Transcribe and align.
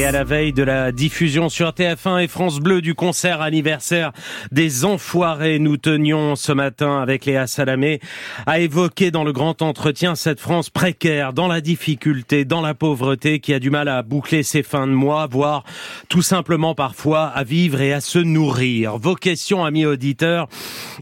Et 0.00 0.06
à 0.06 0.12
la 0.12 0.24
veille 0.24 0.54
de 0.54 0.62
la 0.62 0.92
diffusion 0.92 1.50
sur 1.50 1.72
TF1 1.72 2.24
et 2.24 2.26
France 2.26 2.58
Bleu 2.58 2.80
du 2.80 2.94
concert 2.94 3.42
anniversaire 3.42 4.12
des 4.50 4.86
Enfoirés, 4.86 5.58
nous 5.58 5.76
tenions 5.76 6.36
ce 6.36 6.52
matin 6.52 7.02
avec 7.02 7.26
Léa 7.26 7.46
Salamé 7.46 8.00
à 8.46 8.60
évoquer 8.60 9.10
dans 9.10 9.24
le 9.24 9.34
grand 9.34 9.60
entretien 9.60 10.14
cette 10.14 10.40
France 10.40 10.70
précaire, 10.70 11.34
dans 11.34 11.48
la 11.48 11.60
difficulté, 11.60 12.46
dans 12.46 12.62
la 12.62 12.72
pauvreté, 12.72 13.40
qui 13.40 13.52
a 13.52 13.58
du 13.58 13.68
mal 13.68 13.88
à 13.88 14.02
boucler 14.02 14.42
ses 14.42 14.62
fins 14.62 14.86
de 14.86 14.92
mois, 14.92 15.26
voire 15.30 15.64
tout 16.08 16.22
simplement 16.22 16.74
parfois 16.74 17.26
à 17.26 17.44
vivre 17.44 17.82
et 17.82 17.92
à 17.92 18.00
se 18.00 18.18
nourrir. 18.18 18.96
Vos 18.96 19.16
questions, 19.16 19.66
amis 19.66 19.84
auditeurs, 19.84 20.48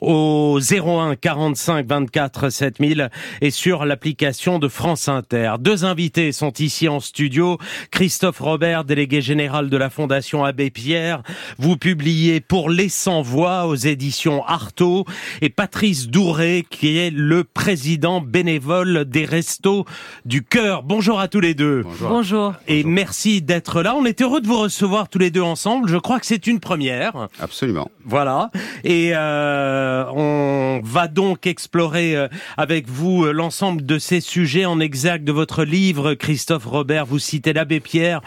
au 0.01 0.59
01 0.59 1.15
45 1.15 1.87
24 1.87 2.51
7000 2.51 3.11
et 3.43 3.53
sur 3.53 3.85
l'application 3.85 4.59
de 4.59 4.67
France 4.67 5.07
Inter. 5.09 5.55
Deux 5.61 5.85
invités 5.85 6.33
sont 6.33 6.53
ici 6.55 6.89
en 6.89 6.99
studio. 6.99 7.59
Christophe 7.93 8.41
Robert, 8.41 8.88
délégué 8.89 9.21
général 9.21 9.69
de 9.69 9.77
la 9.77 9.91
Fondation 9.91 10.45
Abbé 10.45 10.71
Pierre. 10.71 11.23
Vous 11.59 11.77
publiez 11.77 12.41
Pour 12.41 12.71
les 12.71 12.89
sans-voix 12.89 13.67
aux 13.67 13.77
éditions 13.77 14.45
Artaud 14.47 15.05
et 15.43 15.51
Patrice 15.51 16.09
Douré, 16.09 16.65
qui 16.69 16.97
est 16.97 17.11
le 17.11 17.45
président 17.45 18.21
bénévole 18.21 19.05
des 19.05 19.27
Restos 19.27 19.85
du 20.25 20.43
Cœur. 20.43 20.83
Bonjour 20.83 21.21
à 21.21 21.29
tous 21.29 21.41
les 21.41 21.55
deux. 21.55 21.85
Bonjour. 22.01 22.55
Et 22.67 22.83
merci 22.83 23.43
d'être 23.43 23.83
là. 23.83 23.95
On 23.95 24.07
est 24.07 24.23
heureux 24.23 24.41
de 24.41 24.47
vous 24.47 24.59
recevoir 24.59 25.09
tous 25.09 25.19
les 25.19 25.31
deux 25.31 25.43
ensemble. 25.43 25.89
Je 25.89 25.99
crois 25.99 26.19
que 26.19 26.27
c'est 26.27 26.47
une 26.47 26.59
première. 26.59 27.29
Absolument. 27.39 27.91
Voilà. 28.07 28.51
Et 28.85 29.11
euh, 29.15 30.05
on 30.15 30.81
va 30.83 31.09
donc 31.09 31.47
explorer 31.47 32.17
euh, 32.17 32.29
avec 32.57 32.89
vous 32.89 33.25
euh, 33.25 33.33
l'ensemble 33.33 33.85
de 33.85 33.99
ces 33.99 34.21
sujets 34.21 34.65
en 34.65 34.81
exact 34.81 35.25
de 35.25 35.33
votre 35.33 35.65
livre, 35.65 36.15
Christophe 36.15 36.65
Robert. 36.65 37.05
Vous 37.05 37.19
citez 37.19 37.53
l'abbé 37.53 37.81
Pierre. 37.81 38.23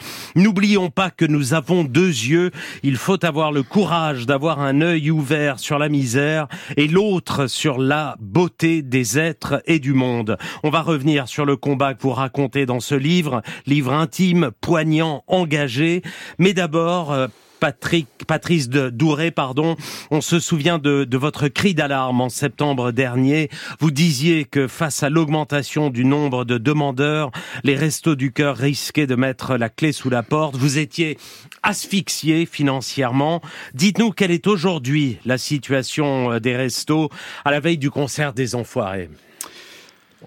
N'oublions 0.51 0.89
pas 0.89 1.11
que 1.11 1.23
nous 1.23 1.53
avons 1.53 1.85
deux 1.85 2.09
yeux. 2.09 2.51
Il 2.83 2.97
faut 2.97 3.23
avoir 3.23 3.53
le 3.53 3.63
courage 3.63 4.25
d'avoir 4.25 4.59
un 4.59 4.81
œil 4.81 5.09
ouvert 5.09 5.59
sur 5.59 5.79
la 5.79 5.87
misère 5.87 6.49
et 6.75 6.89
l'autre 6.89 7.47
sur 7.47 7.77
la 7.77 8.17
beauté 8.19 8.81
des 8.81 9.17
êtres 9.17 9.63
et 9.65 9.79
du 9.79 9.93
monde. 9.93 10.37
On 10.63 10.69
va 10.69 10.81
revenir 10.81 11.29
sur 11.29 11.45
le 11.45 11.55
combat 11.55 11.93
que 11.93 12.01
vous 12.01 12.11
racontez 12.11 12.65
dans 12.65 12.81
ce 12.81 12.95
livre, 12.95 13.41
livre 13.65 13.93
intime, 13.93 14.51
poignant, 14.59 15.23
engagé. 15.27 16.01
Mais 16.37 16.51
d'abord, 16.51 17.13
euh, 17.13 17.27
Patrick, 17.61 18.07
Patrice 18.27 18.69
de 18.69 18.89
Douré, 18.89 19.29
pardon. 19.29 19.77
On 20.09 20.19
se 20.19 20.39
souvient 20.39 20.79
de, 20.79 21.03
de 21.03 21.17
votre 21.17 21.47
cri 21.47 21.75
d'alarme 21.75 22.19
en 22.19 22.29
septembre 22.29 22.91
dernier. 22.91 23.49
Vous 23.79 23.91
disiez 23.91 24.45
que 24.45 24.67
face 24.67 25.03
à 25.03 25.11
l'augmentation 25.11 25.91
du 25.91 26.03
nombre 26.03 26.43
de 26.43 26.57
demandeurs, 26.57 27.29
les 27.63 27.75
restos 27.75 28.15
du 28.15 28.33
cœur 28.33 28.57
risquaient 28.57 29.05
de 29.05 29.13
mettre 29.13 29.57
la 29.57 29.69
clé 29.69 29.91
sous 29.91 30.09
la 30.09 30.23
porte. 30.23 30.55
Vous 30.55 30.79
étiez 30.79 31.19
asphyxié 31.61 32.47
financièrement. 32.47 33.41
Dites-nous 33.75 34.09
quelle 34.09 34.31
est 34.31 34.47
aujourd'hui 34.47 35.19
la 35.23 35.37
situation 35.37 36.31
euh, 36.31 36.39
des 36.39 36.55
restos 36.55 37.09
à 37.45 37.51
la 37.51 37.59
veille 37.59 37.77
du 37.77 37.91
concert 37.91 38.33
des 38.33 38.55
Enfoirés. 38.55 39.09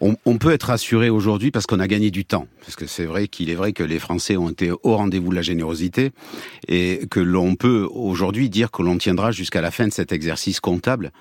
On, 0.00 0.38
peut 0.38 0.50
être 0.50 0.64
rassuré 0.64 1.08
aujourd'hui 1.08 1.50
parce 1.50 1.66
qu'on 1.66 1.78
a 1.78 1.86
gagné 1.86 2.10
du 2.10 2.24
temps. 2.24 2.48
Parce 2.60 2.74
que 2.74 2.86
c'est 2.86 3.04
vrai 3.04 3.28
qu'il 3.28 3.48
est 3.48 3.54
vrai 3.54 3.72
que 3.72 3.84
les 3.84 4.00
Français 4.00 4.36
ont 4.36 4.50
été 4.50 4.70
au 4.70 4.96
rendez-vous 4.96 5.30
de 5.30 5.36
la 5.36 5.42
générosité 5.42 6.10
et 6.66 7.02
que 7.10 7.20
l'on 7.20 7.54
peut 7.54 7.88
aujourd'hui 7.92 8.50
dire 8.50 8.70
que 8.70 8.82
l'on 8.82 8.98
tiendra 8.98 9.30
jusqu'à 9.30 9.60
la 9.60 9.70
fin 9.70 9.86
de 9.86 9.92
cet 9.92 10.10
exercice 10.10 10.58
comptable 10.58 11.12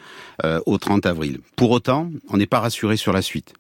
euh, 0.44 0.60
au 0.66 0.80
30 0.80 1.06
avril. 1.06 1.40
Pour 1.56 1.70
autant, 1.72 2.10
on 2.30 2.38
n'est 2.38 2.48
pas 2.48 2.62
rassuré 2.62 2.98
sur 2.98 3.14
la 3.14 3.22
suite. 3.22 3.54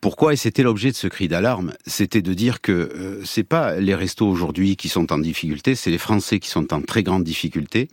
Pourquoi 0.00 0.32
Et 0.32 0.36
c'était 0.36 0.62
l'objet 0.62 0.90
de 0.90 0.96
ce 0.96 1.08
cri 1.08 1.28
d'alarme, 1.28 1.74
c'était 1.86 2.22
de 2.22 2.32
dire 2.32 2.62
que 2.62 2.72
euh, 2.72 3.22
c'est 3.24 3.44
pas 3.44 3.76
les 3.76 3.94
restos 3.94 4.26
aujourd'hui 4.26 4.76
qui 4.76 4.88
sont 4.88 5.12
en 5.12 5.18
difficulté, 5.18 5.74
c'est 5.74 5.90
les 5.90 5.98
Français 5.98 6.38
qui 6.38 6.48
sont 6.48 6.72
en 6.72 6.80
très 6.80 7.02
grande 7.02 7.22
difficulté, 7.22 7.88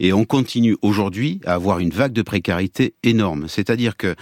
et 0.00 0.14
on 0.14 0.24
continue 0.24 0.78
aujourd'hui 0.80 1.42
à 1.44 1.52
avoir 1.52 1.78
une 1.80 1.90
vague 1.90 2.14
de 2.14 2.22
précarité 2.22 2.94
énorme. 3.02 3.48
C'est-à-dire 3.48 3.98
que 3.98 4.14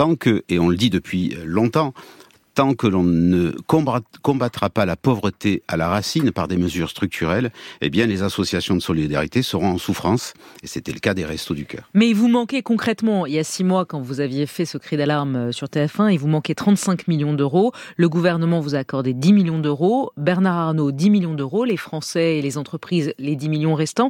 tant 0.00 0.16
que, 0.16 0.44
et 0.48 0.58
on 0.58 0.70
le 0.70 0.76
dit 0.76 0.88
depuis 0.88 1.36
longtemps, 1.44 1.92
tant 2.54 2.72
que 2.72 2.86
l'on 2.86 3.02
ne 3.02 3.50
combattra 4.22 4.70
pas 4.70 4.86
la 4.86 4.96
pauvreté 4.96 5.62
à 5.68 5.76
la 5.76 5.90
racine 5.90 6.32
par 6.32 6.48
des 6.48 6.56
mesures 6.56 6.88
structurelles, 6.88 7.50
eh 7.82 7.90
les 7.90 8.22
associations 8.22 8.74
de 8.74 8.80
solidarité 8.80 9.42
seront 9.42 9.72
en 9.72 9.76
souffrance. 9.76 10.32
Et 10.62 10.68
c'était 10.68 10.92
le 10.92 11.00
cas 11.00 11.12
des 11.12 11.26
Restos 11.26 11.52
du 11.52 11.66
Cœur. 11.66 11.90
Mais 11.92 12.14
vous 12.14 12.28
manquez 12.28 12.62
concrètement, 12.62 13.26
il 13.26 13.34
y 13.34 13.38
a 13.38 13.44
six 13.44 13.62
mois, 13.62 13.84
quand 13.84 14.00
vous 14.00 14.20
aviez 14.20 14.46
fait 14.46 14.64
ce 14.64 14.78
cri 14.78 14.96
d'alarme 14.96 15.36
euh, 15.36 15.52
sur 15.52 15.66
TF1, 15.66 16.10
il 16.10 16.18
vous 16.18 16.28
manquait 16.28 16.54
35 16.54 17.06
millions 17.06 17.34
d'euros. 17.34 17.72
Le 17.98 18.08
gouvernement 18.08 18.60
vous 18.60 18.74
a 18.74 18.78
accordé 18.78 19.12
10 19.12 19.34
millions 19.34 19.58
d'euros. 19.58 20.12
Bernard 20.16 20.56
Arnault, 20.56 20.92
10 20.92 21.10
millions 21.10 21.34
d'euros. 21.34 21.66
Les 21.66 21.76
Français 21.76 22.38
et 22.38 22.42
les 22.42 22.56
entreprises, 22.56 23.12
les 23.18 23.36
10 23.36 23.50
millions 23.50 23.74
restants. 23.74 24.08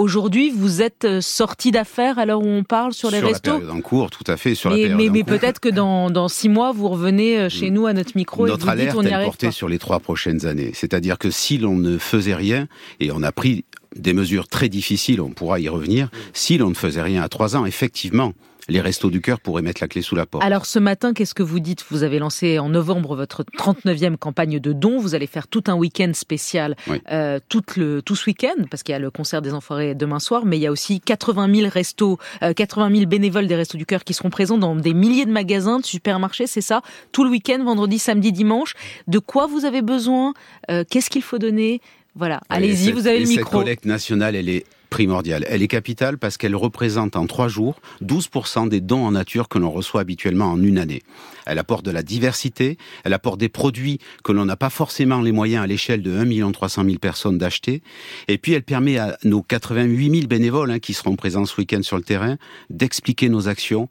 Aujourd'hui, 0.00 0.48
vous 0.48 0.80
êtes 0.80 1.04
euh, 1.04 1.20
sorti 1.20 1.72
d'affaires 1.72 2.18
à 2.18 2.24
l'heure 2.24 2.40
où 2.40 2.48
on 2.48 2.64
parle 2.64 2.94
sur 2.94 3.10
les 3.10 3.18
sur 3.18 3.28
restos 3.28 3.50
la 3.50 3.58
période 3.58 3.76
en 3.76 3.82
cours, 3.82 4.10
tout 4.10 4.24
à 4.26 4.38
fait. 4.38 4.54
Sur 4.54 4.70
mais, 4.70 4.88
la 4.88 4.96
période 4.96 5.26
peut-être 5.26 5.60
que 5.60 5.68
dans, 5.68 6.08
dans 6.08 6.28
six 6.28 6.48
mois, 6.48 6.72
vous 6.72 6.88
revenez 6.88 7.38
euh, 7.38 7.48
chez 7.50 7.68
nous 7.68 7.84
à 7.84 7.92
notre 7.92 8.12
micro 8.16 8.46
Notre 8.46 8.66
et 8.66 8.70
vous 8.70 8.76
dites 8.76 8.80
alerte, 8.80 8.96
on 8.96 9.04
arrive 9.12 9.26
portait 9.26 9.48
pas. 9.48 9.52
sur 9.52 9.68
les 9.68 9.78
trois 9.78 10.00
prochaines 10.00 10.46
années. 10.46 10.70
C'est-à-dire 10.72 11.18
que 11.18 11.30
si 11.30 11.58
l'on 11.58 11.76
ne 11.76 11.98
faisait 11.98 12.34
rien, 12.34 12.66
et 12.98 13.12
on 13.12 13.22
a 13.22 13.30
pris 13.30 13.66
des 13.94 14.14
mesures 14.14 14.48
très 14.48 14.70
difficiles, 14.70 15.20
on 15.20 15.32
pourra 15.32 15.60
y 15.60 15.68
revenir, 15.68 16.08
si 16.32 16.56
l'on 16.56 16.70
ne 16.70 16.74
faisait 16.74 17.02
rien 17.02 17.22
à 17.22 17.28
trois 17.28 17.54
ans, 17.54 17.66
effectivement, 17.66 18.32
les 18.70 18.80
restos 18.80 19.10
du 19.10 19.20
cœur 19.20 19.40
pourraient 19.40 19.60
mettre 19.62 19.82
la 19.82 19.88
clé 19.88 20.00
sous 20.00 20.14
la 20.14 20.24
porte. 20.26 20.44
Alors 20.44 20.64
ce 20.64 20.78
matin, 20.78 21.12
qu'est-ce 21.12 21.34
que 21.34 21.42
vous 21.42 21.60
dites? 21.60 21.84
Vous 21.90 22.02
avez 22.02 22.18
lancé 22.18 22.58
en 22.58 22.68
novembre 22.68 23.16
votre 23.16 23.42
39e 23.44 24.16
campagne 24.16 24.58
de 24.60 24.72
dons. 24.72 24.98
Vous 24.98 25.14
allez 25.14 25.26
faire 25.26 25.48
tout 25.48 25.64
un 25.66 25.74
week-end 25.74 26.12
spécial, 26.14 26.76
Oui. 26.86 27.02
euh, 27.10 27.38
tout, 27.48 27.62
le, 27.76 28.00
tout 28.00 28.16
ce 28.16 28.26
week-end, 28.30 28.64
parce 28.70 28.82
qu'il 28.82 28.92
y 28.92 28.96
a 28.96 28.98
le 28.98 29.10
concert 29.10 29.42
des 29.42 29.52
Enfoirés 29.52 29.94
demain 29.94 30.20
soir, 30.20 30.44
mais 30.46 30.56
il 30.56 30.60
y 30.62 30.66
a 30.66 30.72
aussi 30.72 31.00
80 31.00 31.54
000 31.54 31.68
restos, 31.70 32.18
euh, 32.42 32.52
80 32.54 32.90
000 32.94 33.06
bénévoles 33.06 33.46
des 33.46 33.56
Restos 33.56 33.76
du 33.78 33.86
Cœur 33.86 34.04
qui 34.04 34.14
seront 34.14 34.30
présents 34.30 34.58
dans 34.58 34.76
des 34.76 34.94
milliers 34.94 35.26
de 35.26 35.32
magasins, 35.32 35.80
de 35.80 35.84
supermarchés, 35.84 36.46
c'est 36.46 36.60
ça? 36.60 36.82
Tout 37.12 37.24
le 37.24 37.30
week-end, 37.30 37.62
vendredi, 37.64 37.98
samedi, 37.98 38.32
dimanche. 38.32 38.74
De 39.08 39.18
quoi 39.18 39.46
vous 39.46 39.64
avez 39.64 39.82
besoin? 39.82 40.34
Euh, 40.70 40.84
Qu'est-ce 40.88 41.10
qu'il 41.10 41.22
faut 41.22 41.38
donner? 41.38 41.80
Voilà, 42.16 42.40
allez-y, 42.48 42.86
cette- 42.86 42.94
vous 42.94 43.06
avez 43.06 43.20
le 43.20 43.26
Cette 43.26 43.38
micro. 43.38 43.58
collecte 43.58 43.84
nationale, 43.84 44.34
elle 44.36 44.48
est 44.48 44.64
primordiale. 44.90 45.44
Elle 45.48 45.62
est 45.62 45.68
capitale 45.68 46.18
parce 46.18 46.36
qu'elle 46.36 46.56
représente 46.56 47.16
en 47.16 47.26
trois 47.26 47.48
jours 47.48 47.80
12% 48.04 48.68
des 48.68 48.80
dons 48.80 49.06
en 49.06 49.12
nature 49.12 49.48
que 49.48 49.58
l'on 49.58 49.70
reçoit 49.70 50.00
habituellement 50.00 50.46
en 50.46 50.62
une 50.62 50.78
année. 50.78 51.02
Elle 51.46 51.58
apporte 51.58 51.84
de 51.84 51.90
la 51.90 52.02
diversité, 52.02 52.76
elle 53.04 53.14
apporte 53.14 53.38
des 53.40 53.48
produits 53.48 53.98
que 54.22 54.32
l'on 54.32 54.44
n'a 54.44 54.56
pas 54.56 54.70
forcément 54.70 55.22
les 55.22 55.32
moyens 55.32 55.64
à 55.64 55.66
l'échelle 55.66 56.02
de 56.02 56.12
1 56.12 56.50
300 56.52 56.84
000 56.84 56.98
personnes 56.98 57.38
d'acheter. 57.38 57.82
Et 58.28 58.36
puis 58.36 58.52
elle 58.52 58.62
permet 58.62 58.98
à 58.98 59.16
nos 59.24 59.42
88 59.42 60.10
000 60.10 60.26
bénévoles 60.26 60.70
hein, 60.70 60.78
qui 60.78 60.92
seront 60.92 61.16
présents 61.16 61.44
ce 61.44 61.60
week-end 61.60 61.82
sur 61.82 61.96
le 61.96 62.02
terrain 62.02 62.36
d'expliquer 62.68 63.28
nos 63.28 63.48
actions, 63.48 63.88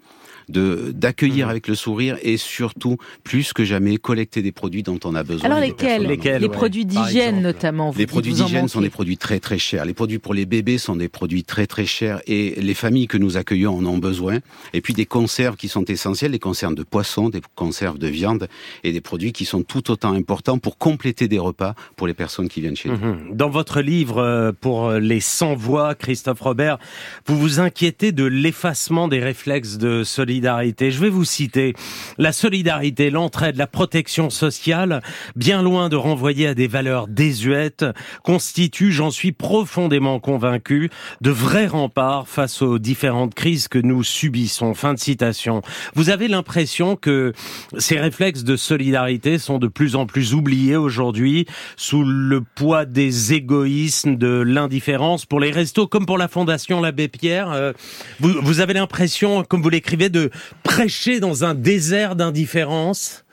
de 0.50 0.92
d'accueillir 0.96 1.46
Mhm. 1.46 1.52
avec 1.52 1.68
le 1.68 1.76
sourire 1.76 2.18
et 2.24 2.38
surtout, 2.38 2.98
plus 3.24 3.54
que 3.54 3.64
jamais, 3.64 3.98
collecter 3.98 4.42
des 4.42 4.52
produits 4.52 4.84
dont 4.84 5.00
on 5.06 5.16
a 5.16 5.24
besoin. 5.24 5.46
Alors 5.50 5.60
lesquels 5.62 6.04
Lesquels, 6.08 6.42
Les 6.42 6.48
ouais. 6.48 6.54
produits 6.54 6.86
d'hygiène 6.86 7.42
notamment. 7.42 7.92
vous 7.92 8.00
les 8.00 8.08
produits 8.08 8.34
d'hygiène 8.34 8.68
sont 8.68 8.82
des 8.82 8.90
produits 8.90 9.18
très 9.18 9.40
très 9.40 9.58
chers. 9.59 9.86
Les 9.86 9.94
produits 9.94 10.20
pour 10.20 10.34
les 10.34 10.46
bébés 10.46 10.78
sont 10.78 10.96
des 10.96 11.08
produits 11.09 11.44
très 11.44 11.68
très 11.68 11.86
chers 11.86 12.20
et 12.28 12.56
les 12.59 12.74
familles 12.74 13.08
que 13.08 13.18
nous 13.18 13.38
accueillons 13.38 13.78
en 13.78 13.86
ont 13.86 13.98
besoin. 14.00 14.40
Et 14.74 14.82
puis 14.82 14.94
des 14.94 15.06
conserves 15.06 15.56
qui 15.56 15.68
sont 15.68 15.86
essentielles, 15.86 16.32
des 16.32 16.40
conserves 16.40 16.76
de 16.76 16.84
poisson, 16.84 17.30
des 17.30 17.42
conserves 17.56 17.98
de 18.00 18.08
viande 18.08 18.48
et 18.84 18.92
des 18.92 19.02
produits 19.02 19.32
qui 19.34 19.46
sont 19.46 19.62
tout 19.64 19.92
autant 19.92 20.14
importants 20.14 20.58
pour 20.58 20.78
compléter 20.78 21.28
des 21.28 21.40
repas 21.40 21.76
pour 21.96 22.08
les 22.08 22.14
personnes 22.14 22.50
qui 22.50 22.62
viennent 22.62 22.76
chez 22.76 22.90
nous. 22.90 22.98
Mhm. 22.98 23.18
Dans 23.36 23.50
votre 23.50 23.82
livre 23.82 24.18
euh, 24.20 24.52
pour 24.59 24.92
les 24.94 25.20
sans 25.20 25.54
voix, 25.56 25.94
Christophe 25.96 26.42
Robert, 26.42 26.80
vous 27.28 27.38
vous 27.38 27.59
inquiétez 27.59 28.12
de 28.12 28.24
l'effacement 28.24 29.08
des 29.08 29.20
réflexes 29.20 29.78
de 29.78 30.04
solidarité. 30.04 30.39
Je 30.42 31.00
vais 31.00 31.10
vous 31.10 31.26
citer 31.26 31.74
la 32.18 32.32
solidarité, 32.32 33.10
l'entraide, 33.10 33.58
la 33.58 33.68
protection 33.68 34.30
sociale, 34.30 35.02
bien 35.36 35.62
loin 35.62 35.90
de 35.90 35.96
renvoyer 35.96 36.48
à 36.48 36.54
des 36.54 36.68
valeurs 36.68 37.08
désuètes, 37.08 37.86
constituent, 38.24 38.92
j'en 38.92 39.12
suis 39.12 39.32
profondément 39.32 40.20
convaincu, 40.20 40.90
de 41.22 41.30
vrais 41.30 41.68
remparts 41.68 42.28
face 42.28 42.62
aux 42.62 42.80
différentes 42.80 43.34
crises 43.36 43.68
que 43.68 43.80
nous 43.80 44.03
subissons. 44.03 44.74
Fin 44.74 44.94
de 44.94 45.00
citation. 45.00 45.62
Vous 45.96 46.09
avez 46.09 46.28
l'impression 46.28 46.96
que 46.96 47.34
ces 47.78 48.00
réflexes 48.00 48.44
de 48.44 48.56
solidarité 48.56 49.38
sont 49.38 49.58
de 49.58 49.68
plus 49.68 49.96
en 49.96 50.06
plus 50.06 50.34
oubliés 50.34 50.76
aujourd'hui 50.76 51.46
sous 51.76 52.03
le 52.03 52.42
poids 52.42 52.85
des 52.85 53.34
égoïsmes, 53.34 54.16
de 54.16 54.42
l'indifférence 54.42 55.26
pour 55.26 55.40
les 55.40 55.52
restos 55.52 55.88
comme 55.88 56.06
pour 56.06 56.18
la 56.18 56.28
Fondation 56.28 56.82
l'Abbé 56.82 57.08
Pierre. 57.08 57.52
euh, 57.52 57.74
vous 58.20 58.59
avez 58.59 58.74
l'impression, 58.74 59.44
comme 59.44 59.62
vous 59.62 59.70
l'écrivez, 59.70 60.09
de 60.09 60.28
prêcher 60.64 61.20
dans 61.20 61.43
un 61.43 61.53
désert 61.53 62.16
d'indifférence 62.16 63.23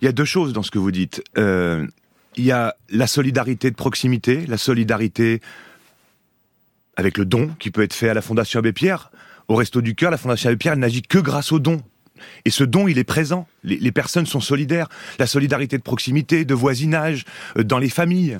Il 0.00 0.06
y 0.06 0.08
a 0.08 0.12
deux 0.12 0.24
choses 0.24 0.52
dans 0.52 0.62
ce 0.62 0.70
que 0.70 0.78
vous 0.78 0.90
dites. 0.90 1.22
Euh, 1.36 1.86
il 2.36 2.44
y 2.44 2.52
a 2.52 2.76
la 2.90 3.06
solidarité 3.06 3.70
de 3.70 3.76
proximité, 3.76 4.46
la 4.46 4.58
solidarité 4.58 5.40
avec 6.96 7.18
le 7.18 7.24
don 7.24 7.50
qui 7.58 7.70
peut 7.70 7.82
être 7.82 7.94
fait 7.94 8.08
à 8.08 8.14
la 8.14 8.22
Fondation 8.22 8.58
Abbé 8.58 8.72
Pierre. 8.72 9.10
Au 9.48 9.56
Resto 9.56 9.80
du 9.80 9.94
Cœur, 9.94 10.10
la 10.10 10.18
Fondation 10.18 10.48
Abbé 10.48 10.56
Pierre 10.56 10.76
n'agit 10.76 11.02
que 11.02 11.18
grâce 11.18 11.52
au 11.52 11.58
don. 11.58 11.82
Et 12.44 12.50
ce 12.50 12.64
don, 12.64 12.88
il 12.88 12.98
est 12.98 13.04
présent. 13.04 13.46
Les, 13.62 13.76
les 13.76 13.92
personnes 13.92 14.26
sont 14.26 14.40
solidaires. 14.40 14.88
La 15.18 15.26
solidarité 15.26 15.78
de 15.78 15.82
proximité, 15.82 16.44
de 16.44 16.54
voisinage, 16.54 17.24
euh, 17.56 17.64
dans 17.64 17.78
les 17.78 17.88
familles. 17.88 18.38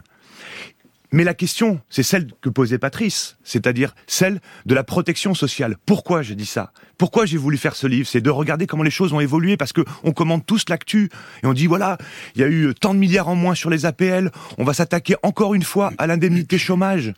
Mais 1.11 1.25
la 1.25 1.33
question, 1.33 1.81
c'est 1.89 2.03
celle 2.03 2.31
que 2.43 2.51
posait 2.51 2.79
Patrice, 2.79 3.39
c'est-à-dire 3.43 3.95
celle 4.07 4.41
de 4.67 4.75
la 4.75 4.85
protection 4.85 5.35
sociale. 5.35 5.77
Pourquoi 5.87 6.21
j'ai 6.21 6.35
dit 6.35 6.47
ça? 6.47 6.73
Pourquoi 6.99 7.25
j'ai 7.25 7.39
voulu 7.39 7.57
faire 7.57 7.77
ce 7.77 7.87
livre? 7.87 8.07
C'est 8.07 8.21
de 8.21 8.29
regarder 8.29 8.67
comment 8.67 8.83
les 8.83 8.91
choses 8.91 9.15
ont 9.15 9.21
évolué, 9.21 9.57
parce 9.57 9.73
que 9.73 9.81
on 10.05 10.13
commande 10.13 10.45
tous 10.45 10.65
l'actu 10.69 11.09
et 11.43 11.47
on 11.47 11.55
dit 11.55 11.67
voilà, 11.67 11.97
il 12.35 12.43
y 12.43 12.45
a 12.45 12.49
eu 12.49 12.75
tant 12.79 12.93
de 12.93 12.99
milliards 12.99 13.29
en 13.29 13.37
moins 13.37 13.55
sur 13.55 13.71
les 13.71 13.87
APL, 13.87 14.31
on 14.59 14.65
va 14.65 14.75
s'attaquer 14.75 15.17
encore 15.23 15.55
une 15.55 15.63
fois 15.63 15.93
à 15.97 16.07
l'indemnité 16.07 16.59
chômage. 16.59 17.15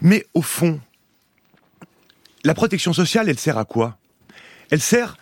Mais 0.00 0.24
au 0.32 0.40
fond, 0.40 0.80
la 2.44 2.54
protection 2.54 2.94
sociale, 2.94 3.28
elle 3.28 3.38
sert 3.38 3.58
à 3.58 3.66
quoi? 3.66 3.98
Elle 4.70 4.80
sert 4.80 5.18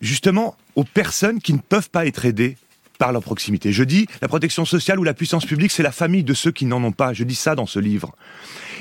justement 0.00 0.56
aux 0.76 0.84
personnes 0.84 1.40
qui 1.40 1.52
ne 1.52 1.58
peuvent 1.58 1.90
pas 1.90 2.06
être 2.06 2.24
aidées 2.24 2.56
par 2.98 3.12
leur 3.12 3.22
proximité. 3.22 3.72
Je 3.72 3.84
dis 3.84 4.06
la 4.22 4.28
protection 4.28 4.64
sociale 4.64 4.98
ou 4.98 5.04
la 5.04 5.14
puissance 5.14 5.46
publique, 5.46 5.72
c'est 5.72 5.82
la 5.82 5.92
famille 5.92 6.24
de 6.24 6.34
ceux 6.34 6.52
qui 6.52 6.66
n'en 6.66 6.82
ont 6.84 6.92
pas. 6.92 7.12
Je 7.12 7.24
dis 7.24 7.34
ça 7.34 7.54
dans 7.54 7.66
ce 7.66 7.78
livre. 7.78 8.14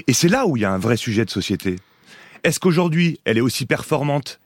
Et 0.07 0.13
c'est 0.13 0.29
là 0.29 0.45
où 0.45 0.57
il 0.57 0.61
y 0.61 0.65
a 0.65 0.71
un 0.71 0.77
vrai 0.77 0.97
sujet 0.97 1.25
de 1.25 1.29
société. 1.29 1.77
Est-ce 2.43 2.59
qu'aujourd'hui, 2.59 3.19
elle 3.25 3.37
est 3.37 3.41
aussi 3.41 3.65
performante 3.65 4.39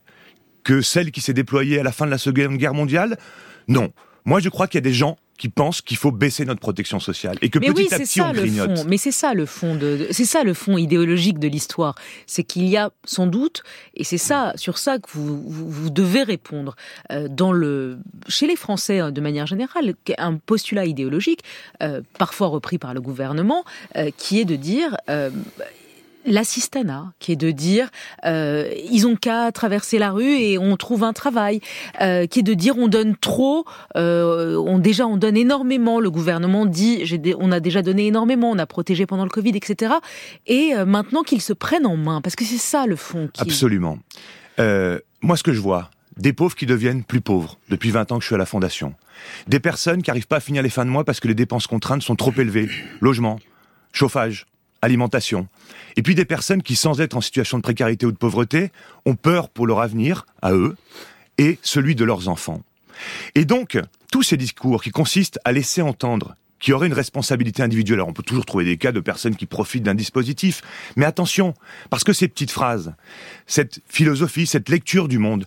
que 0.64 0.82
celle 0.82 1.12
qui 1.12 1.22
s'est 1.22 1.34
déployée 1.34 1.80
à 1.80 1.84
la 1.84 1.92
fin 1.92 2.06
de 2.06 2.12
la 2.12 2.18
Seconde 2.18 2.58
Guerre 2.58 2.74
mondiale? 2.74 3.18
Non. 3.68 3.92
Moi, 4.26 4.40
je 4.40 4.50
crois 4.50 4.68
qu'il 4.68 4.78
y 4.78 4.80
a 4.80 4.82
des 4.82 4.94
gens 4.94 5.18
qui 5.38 5.50
pensent 5.50 5.82
qu'il 5.82 5.98
faut 5.98 6.12
baisser 6.12 6.46
notre 6.46 6.60
protection 6.60 7.00
sociale 7.00 7.38
et 7.42 7.50
que 7.50 7.60
mais 7.60 7.68
petit 7.72 7.94
à 7.94 8.00
petit 8.00 8.22
on 8.22 8.32
grignote. 8.32 8.86
Mais 8.88 8.98
c'est 8.98 9.12
ça 9.12 9.34
le 9.34 9.46
fond 9.46 9.76
de, 9.76 10.08
c'est 10.12 10.26
ça 10.26 10.44
le 10.44 10.54
fond 10.54 10.78
idéologique 10.78 11.40
de 11.40 11.48
l'histoire, 11.48 11.96
c'est 12.26 12.44
qu'il 12.44 12.68
y 12.68 12.78
a 12.78 12.92
sans 13.06 13.28
doute 13.28 13.64
et 13.94 14.04
c'est 14.04 14.18
ça 14.18 14.54
sur 14.56 14.78
ça 14.78 14.98
que 15.00 15.10
vous, 15.12 15.42
vous, 15.48 15.90
devez 15.90 16.24
répondre 16.24 16.76
euh, 17.12 17.28
dans 17.28 17.52
le 17.52 18.00
chez 18.28 18.48
les 18.48 18.56
Français 18.56 19.00
hein, 19.00 19.12
de 19.12 19.22
manière 19.22 19.48
générale 19.48 19.94
un 20.18 20.36
postulat 20.36 20.86
idéologique 20.86 21.42
euh, 21.82 22.02
parfois 22.18 22.48
repris 22.48 22.78
par 22.78 22.94
le 22.94 23.02
gouvernement 23.02 23.64
euh, 23.96 24.12
qui 24.18 24.40
est 24.40 24.46
de 24.46 24.56
dire 24.56 24.98
l'assistanat, 26.28 27.14
qui 27.20 27.32
est 27.32 27.38
de 27.38 27.52
dire 27.52 27.90
euh, 28.26 28.70
ils 28.92 29.08
ont 29.08 29.16
qu'à 29.16 29.52
traverser 29.52 29.98
la 29.98 30.12
rue 30.12 30.36
et 30.36 30.58
on 30.58 30.78
trouve 30.78 31.04
un 31.04 31.14
travail, 31.14 31.62
euh, 32.02 32.28
qui 32.28 32.40
est 32.40 32.44
de 32.44 32.54
dire 32.54 32.78
on 32.78 32.88
donne 32.88 33.16
trop, 33.16 33.66
euh, 33.96 34.56
on 34.58 34.78
déjà 34.78 35.08
on 35.08 35.18
donne 35.18 35.38
énormément. 35.38 36.00
Le 36.00 36.12
gouvernement 36.12 36.66
dit 36.66 37.04
on 37.40 37.52
a 37.52 37.60
déjà 37.60 37.82
donné 37.82 38.08
énormément, 38.08 38.52
on 38.52 38.60
a 38.60 38.66
protégé 38.66 39.06
pendant 39.06 39.24
le 39.24 39.30
Covid, 39.30 39.56
etc. 39.56 39.96
Et 40.46 40.74
euh, 40.76 40.86
maintenant 40.86 41.24
qu'ils 41.24 41.42
se 41.42 41.54
prennent 41.54 41.86
en 41.86 41.98
main, 41.98 42.22
parce 42.22 42.36
que 42.36 42.46
c'est 42.46 42.58
ça 42.58 42.86
le 42.86 42.96
fond. 42.96 43.30
Qui... 43.34 43.42
Absolument. 43.42 43.98
Euh, 44.60 45.00
moi, 45.22 45.38
ce 45.38 45.44
que 45.44 45.54
je 45.54 45.60
vois, 45.60 45.90
des 46.18 46.34
pauvres 46.34 46.56
qui 46.56 46.66
deviennent 46.66 47.04
plus 47.04 47.22
pauvres 47.22 47.58
depuis 47.70 47.92
20 47.92 48.12
ans 48.12 48.18
que 48.18 48.22
je 48.22 48.28
suis 48.28 48.36
à 48.36 48.40
la 48.40 48.46
fondation, 48.46 48.94
des 49.48 49.60
personnes 49.60 50.02
qui 50.02 50.10
n'arrivent 50.10 50.28
pas 50.28 50.38
à 50.38 50.42
finir 50.42 50.64
les 50.64 50.70
fins 50.70 50.86
de 50.86 50.90
mois 50.90 51.04
parce 51.04 51.20
que 51.20 51.28
les 51.28 51.36
dépenses 51.36 51.68
contraintes 51.68 52.02
sont 52.02 52.16
trop 52.16 52.34
élevées, 52.38 52.70
logement, 53.02 53.40
chauffage, 53.94 54.46
alimentation. 54.82 55.48
Et 55.96 56.02
puis 56.02 56.16
des 56.16 56.26
personnes 56.26 56.62
qui, 56.62 56.76
sans 56.76 57.02
être 57.02 57.16
en 57.16 57.22
situation 57.22 57.58
de 57.58 57.64
précarité 57.64 58.06
ou 58.06 58.12
de 58.12 58.18
pauvreté, 58.18 58.72
ont 59.06 59.16
peur 59.16 59.50
pour 59.50 59.68
leur 59.68 59.82
avenir, 59.82 60.26
à 60.42 60.54
eux, 60.54 60.76
et 61.38 61.60
celui 61.62 61.96
de 61.96 62.04
leurs 62.04 62.30
enfants. 62.30 62.62
Et 63.36 63.46
donc, 63.46 63.80
tous 64.12 64.24
ces 64.24 64.38
discours 64.38 64.82
qui 64.82 64.92
consistent 64.92 65.40
à 65.46 65.52
laisser 65.52 65.82
entendre 65.82 66.36
qu'il 66.60 66.72
y 66.72 66.74
aurait 66.74 66.88
une 66.88 66.94
responsabilité 66.94 67.62
individuelle. 67.62 68.00
Alors 68.00 68.10
on 68.10 68.14
peut 68.14 68.24
toujours 68.24 68.46
trouver 68.46 68.66
des 68.66 68.78
cas 68.78 68.92
de 68.92 69.00
personnes 69.00 69.36
qui 69.36 69.46
profitent 69.46 69.84
d'un 69.84 69.96
dispositif, 69.96 70.62
mais 70.96 71.06
attention, 71.06 71.54
parce 71.90 72.04
que 72.04 72.14
ces 72.14 72.28
petites 72.28 72.52
phrases, 72.52 72.94
cette 73.46 73.80
philosophie, 73.88 74.48
cette 74.48 74.70
lecture 74.70 75.08
du 75.08 75.20
monde, 75.20 75.46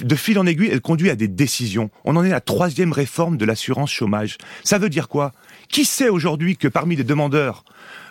de 0.00 0.14
fil 0.14 0.38
en 0.38 0.46
aiguille, 0.46 0.70
elle 0.72 0.80
conduit 0.80 1.10
à 1.10 1.14
des 1.14 1.28
décisions. 1.28 1.90
On 2.04 2.16
en 2.16 2.24
est 2.24 2.30
à 2.30 2.34
la 2.34 2.40
troisième 2.40 2.92
réforme 2.92 3.36
de 3.36 3.44
l'assurance 3.44 3.90
chômage. 3.90 4.38
Ça 4.64 4.78
veut 4.78 4.88
dire 4.88 5.08
quoi? 5.08 5.32
Qui 5.68 5.84
sait 5.84 6.08
aujourd'hui 6.08 6.56
que 6.56 6.68
parmi 6.68 6.96
les 6.96 7.04
demandeurs 7.04 7.64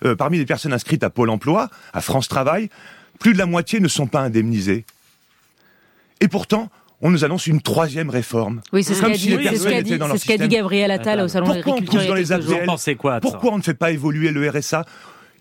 euh, 0.03 0.15
parmi 0.15 0.37
les 0.37 0.45
personnes 0.45 0.73
inscrites 0.73 1.03
à 1.03 1.09
Pôle 1.09 1.29
Emploi, 1.29 1.69
à 1.93 2.01
France 2.01 2.27
Travail, 2.27 2.69
plus 3.19 3.33
de 3.33 3.37
la 3.37 3.45
moitié 3.45 3.79
ne 3.79 3.87
sont 3.87 4.07
pas 4.07 4.21
indemnisées? 4.21 4.85
Et 6.21 6.27
pourtant, 6.27 6.69
on 7.01 7.09
nous 7.09 7.23
annonce 7.23 7.47
une 7.47 7.61
troisième 7.61 8.09
réforme. 8.09 8.61
Oui, 8.73 8.83
c'est 8.83 8.93
ce 8.93 9.01
qu'a 9.01 9.09
dit, 9.09 9.35
dit, 10.37 10.47
Gabriel 10.47 10.91
Attal 10.91 11.21
au 11.21 11.27
Salon 11.27 11.49
de 11.49 11.55
l'Agriculture. 11.55 13.19
Pourquoi 13.21 13.53
on 13.53 13.57
ne 13.57 13.63
fait 13.63 13.73
pas 13.73 13.91
évoluer 13.91 14.31
le 14.31 14.49
RSA 14.49 14.85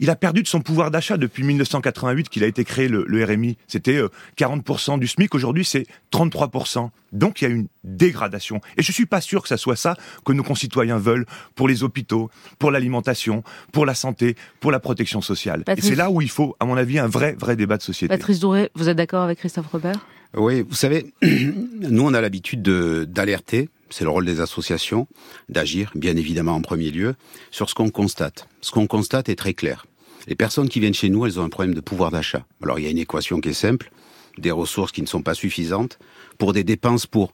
il 0.01 0.11
a 0.11 0.17
perdu 0.17 0.43
de 0.43 0.49
son 0.49 0.61
pouvoir 0.61 0.91
d'achat 0.91 1.17
depuis 1.19 1.45
1988 1.45 2.29
qu'il 2.29 2.43
a 2.43 2.47
été 2.47 2.65
créé 2.65 2.89
le, 2.89 3.25
RMI. 3.25 3.57
C'était 3.69 4.01
40% 4.39 4.95
euh, 4.95 4.99
du 4.99 5.07
SMIC. 5.07 5.35
Aujourd'hui, 5.35 5.65
c'est 5.65 5.87
33%. 6.13 6.89
Donc, 7.13 7.41
il 7.41 7.45
y 7.45 7.47
a 7.47 7.51
une 7.51 7.69
dégradation. 7.85 8.61
Et 8.79 8.83
je 8.83 8.93
suis 8.93 9.07
pas 9.07 9.21
sûr 9.21 9.43
que 9.43 9.49
ça 9.49 9.59
soit 9.59 9.77
ça 9.77 9.97
que 10.25 10.33
nos 10.33 10.43
concitoyens 10.43 10.97
veulent 10.97 11.27
pour 11.55 11.69
les 11.69 11.83
hôpitaux, 11.83 12.31
pour 12.59 12.71
l'alimentation, 12.71 13.45
pour 13.73 13.85
la 13.85 13.95
santé, 13.95 14.37
pour 14.59 14.73
la 14.73 14.81
protection 14.81 15.21
sociale. 15.21 15.65
Et 15.77 15.81
c'est 15.83 15.95
là 15.95 16.11
où 16.11 16.23
il 16.23 16.31
faut, 16.31 16.57
à 16.61 16.65
mon 16.65 16.77
avis, 16.77 16.99
un 16.99 17.09
vrai, 17.09 17.37
vrai 17.39 17.55
débat 17.55 17.77
de 17.77 17.83
société. 17.83 18.09
Patrice 18.09 18.41
Douré, 18.41 18.71
vous 18.75 18.89
êtes 18.89 18.97
d'accord 18.97 19.23
avec 19.23 19.39
Christophe 19.39 19.67
Robert? 19.67 20.07
Oui, 20.35 20.65
vous 20.67 20.77
savez, 20.77 21.13
nous, 21.23 22.03
on 22.03 22.15
a 22.15 22.21
l'habitude 22.21 22.63
d'alerter 22.63 23.69
c'est 23.91 24.05
le 24.05 24.11
rôle 24.11 24.25
des 24.25 24.41
associations 24.41 25.07
d'agir, 25.49 25.91
bien 25.95 26.17
évidemment 26.17 26.55
en 26.55 26.63
premier 26.63 26.91
lieu, 26.91 27.15
sur 27.51 27.69
ce 27.69 27.75
qu'on 27.75 27.91
constate. 27.91 28.49
Ce 28.61 28.71
qu'on 28.71 28.87
constate 28.87 29.29
est 29.29 29.37
très 29.37 29.55
clair. 29.55 29.85
Les 30.27 30.35
personnes 30.35 30.69
qui 30.69 30.81
viennent 30.81 30.95
chez 30.95 31.09
nous, 31.09 31.27
elles 31.27 31.41
ont 31.41 31.45
un 31.45 31.49
problème 31.49 31.75
de 31.75 31.81
pouvoir 31.81 32.11
d'achat. 32.11 32.45
Alors 32.63 32.79
il 32.79 32.85
y 32.85 32.89
a 32.89 32.91
une 32.91 32.99
équation 32.99 33.41
qui 33.41 33.51
est 33.51 33.55
simple, 33.55 33.91
des 34.39 34.51
ressources 34.51 34.93
qui 34.93 35.03
ne 35.03 35.07
sont 35.07 35.23
pas 35.23 35.35
suffisantes 35.35 35.99
pour 36.39 36.53
des 36.53 36.65
dépenses 36.65 37.07
pour 37.07 37.33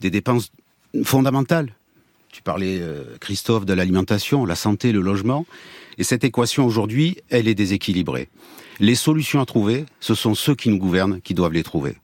des 0.00 0.10
dépenses 0.10 0.52
fondamentales. 1.04 1.74
Tu 2.30 2.42
parlais 2.42 2.78
euh, 2.80 3.04
Christophe 3.20 3.64
de 3.64 3.72
l'alimentation, 3.72 4.44
la 4.44 4.54
santé, 4.54 4.92
le 4.92 5.00
logement 5.00 5.46
et 5.98 6.04
cette 6.04 6.22
équation 6.22 6.64
aujourd'hui, 6.64 7.16
elle 7.28 7.48
est 7.48 7.56
déséquilibrée. 7.56 8.28
Les 8.78 8.94
solutions 8.94 9.40
à 9.40 9.46
trouver, 9.46 9.84
ce 9.98 10.14
sont 10.14 10.36
ceux 10.36 10.54
qui 10.54 10.70
nous 10.70 10.78
gouvernent 10.78 11.20
qui 11.20 11.34
doivent 11.34 11.52
les 11.52 11.64
trouver. 11.64 11.96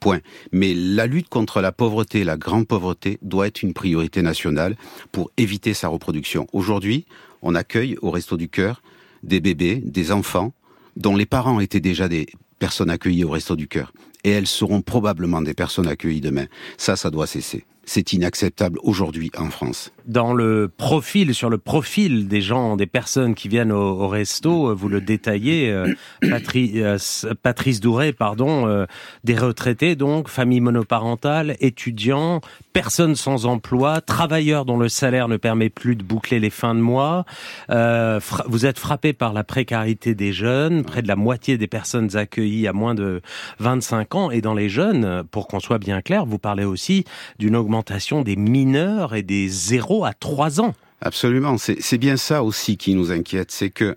Point. 0.00 0.20
Mais 0.52 0.74
la 0.74 1.06
lutte 1.06 1.28
contre 1.28 1.60
la 1.60 1.72
pauvreté, 1.72 2.22
la 2.22 2.36
grande 2.36 2.68
pauvreté, 2.68 3.18
doit 3.22 3.48
être 3.48 3.62
une 3.62 3.72
priorité 3.72 4.22
nationale 4.22 4.76
pour 5.10 5.30
éviter 5.38 5.74
sa 5.74 5.88
reproduction. 5.88 6.46
Aujourd'hui, 6.52 7.06
on 7.42 7.54
accueille 7.54 7.96
au 8.02 8.10
Resto 8.10 8.36
du 8.36 8.48
Cœur 8.48 8.82
des 9.22 9.40
bébés, 9.40 9.82
des 9.84 10.12
enfants, 10.12 10.52
dont 10.96 11.16
les 11.16 11.26
parents 11.26 11.60
étaient 11.60 11.80
déjà 11.80 12.08
des 12.08 12.26
personnes 12.58 12.90
accueillies 12.90 13.24
au 13.24 13.30
Resto 13.30 13.56
du 13.56 13.68
Cœur. 13.68 13.92
Et 14.24 14.30
elles 14.30 14.46
seront 14.46 14.82
probablement 14.82 15.42
des 15.42 15.54
personnes 15.54 15.86
accueillies 15.86 16.20
demain. 16.20 16.46
Ça, 16.76 16.96
ça 16.96 17.10
doit 17.10 17.26
cesser. 17.26 17.64
C'est 17.88 18.12
inacceptable 18.12 18.78
aujourd'hui 18.82 19.30
en 19.38 19.48
France. 19.48 19.94
Dans 20.04 20.34
le 20.34 20.68
profil, 20.68 21.34
sur 21.34 21.48
le 21.48 21.56
profil 21.56 22.28
des 22.28 22.42
gens, 22.42 22.76
des 22.76 22.86
personnes 22.86 23.34
qui 23.34 23.48
viennent 23.48 23.72
au, 23.72 24.06
resto, 24.08 24.68
euh, 24.68 24.74
vous 24.74 24.90
le 24.90 25.00
détaillez, 25.00 25.70
euh, 25.70 25.94
euh, 26.22 26.98
Patrice 27.42 27.80
Douret, 27.80 28.12
pardon, 28.12 28.86
des 29.24 29.36
retraités 29.36 29.96
donc, 29.96 30.28
famille 30.28 30.60
monoparentale, 30.60 31.56
étudiants, 31.60 32.42
personnes 32.74 33.14
sans 33.14 33.46
emploi, 33.46 34.02
travailleurs 34.02 34.66
dont 34.66 34.76
le 34.76 34.90
salaire 34.90 35.28
ne 35.28 35.38
permet 35.38 35.70
plus 35.70 35.96
de 35.96 36.02
boucler 36.02 36.40
les 36.40 36.50
fins 36.50 36.74
de 36.74 36.80
mois. 36.80 37.24
vous 37.70 38.66
êtes 38.66 38.78
frappé 38.78 39.14
par 39.14 39.32
la 39.32 39.44
précarité 39.44 40.14
des 40.14 40.34
jeunes, 40.34 40.84
près 40.84 41.00
de 41.00 41.08
la 41.08 41.16
moitié 41.16 41.56
des 41.56 41.68
personnes 41.68 42.16
accueillies 42.16 42.68
à 42.68 42.74
moins 42.74 42.94
de 42.94 43.22
25 43.60 44.14
ans. 44.14 44.30
Et 44.30 44.42
dans 44.42 44.54
les 44.54 44.68
jeunes, 44.68 45.24
pour 45.30 45.48
qu'on 45.48 45.60
soit 45.60 45.78
bien 45.78 46.02
clair, 46.02 46.26
vous 46.26 46.38
parlez 46.38 46.64
aussi 46.64 47.04
d'une 47.38 47.56
augmentation 47.56 47.77
des 48.24 48.36
mineurs 48.36 49.14
et 49.14 49.22
des 49.22 49.48
0 49.48 50.04
à 50.04 50.12
3 50.12 50.60
ans. 50.60 50.74
Absolument, 51.00 51.56
c'est 51.58 51.98
bien 51.98 52.16
ça 52.16 52.42
aussi 52.42 52.76
qui 52.76 52.94
nous 52.94 53.12
inquiète, 53.12 53.50
c'est 53.50 53.70
que 53.70 53.96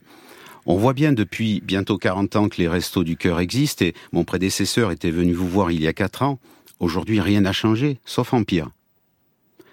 on 0.67 0.77
voit 0.77 0.93
bien 0.93 1.11
depuis 1.11 1.59
bientôt 1.61 1.97
40 1.97 2.35
ans 2.35 2.49
que 2.49 2.57
les 2.57 2.67
restos 2.67 3.03
du 3.03 3.17
cœur 3.17 3.39
existent 3.39 3.83
et 3.83 3.95
mon 4.11 4.23
prédécesseur 4.23 4.91
était 4.91 5.09
venu 5.09 5.33
vous 5.33 5.49
voir 5.49 5.71
il 5.71 5.81
y 5.81 5.87
a 5.87 5.93
4 5.93 6.21
ans. 6.21 6.39
Aujourd'hui, 6.79 7.19
rien 7.19 7.41
n'a 7.41 7.53
changé, 7.53 7.99
sauf 8.05 8.33
en 8.33 8.43
pire. 8.43 8.69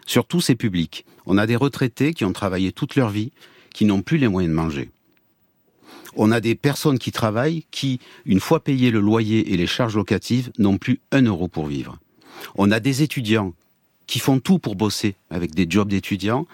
Sur 0.07 0.27
tous 0.27 0.41
ces 0.41 0.55
publics, 0.55 1.05
on 1.27 1.37
a 1.37 1.47
des 1.47 1.57
retraités 1.57 2.15
qui 2.15 2.25
ont 2.25 2.33
travaillé 2.33 2.73
toute 2.73 2.97
leur 2.97 3.11
vie, 3.11 3.33
qui 3.75 3.85
n'ont 3.85 4.01
plus 4.01 4.17
les 4.17 4.29
moyens 4.29 4.51
de 4.51 4.57
manger. 4.57 4.91
On 6.17 6.33
a 6.33 6.41
des 6.41 6.55
personnes 6.55 6.99
qui 6.99 7.13
travaillent 7.13 7.65
qui, 7.71 8.01
une 8.25 8.41
fois 8.41 8.65
payé 8.65 8.91
le 8.91 9.01
loyer 9.01 9.53
et 9.53 9.59
les 9.59 9.67
charges 9.67 9.97
locatives, 9.97 10.51
n'ont 10.59 10.79
plus 10.79 11.01
un 11.13 11.23
euro 11.23 11.49
pour 11.49 11.67
vivre. 11.67 11.99
On 12.55 12.71
a 12.71 12.81
des 12.81 13.03
étudiants 13.03 13.53
qui 14.09 14.19
font 14.19 14.41
tout 14.41 14.59
pour 14.59 14.75
bosser 14.75 15.15
avec 15.31 15.55
des 15.55 15.67
jobs 15.69 15.89
d'étudiants, 15.89 16.47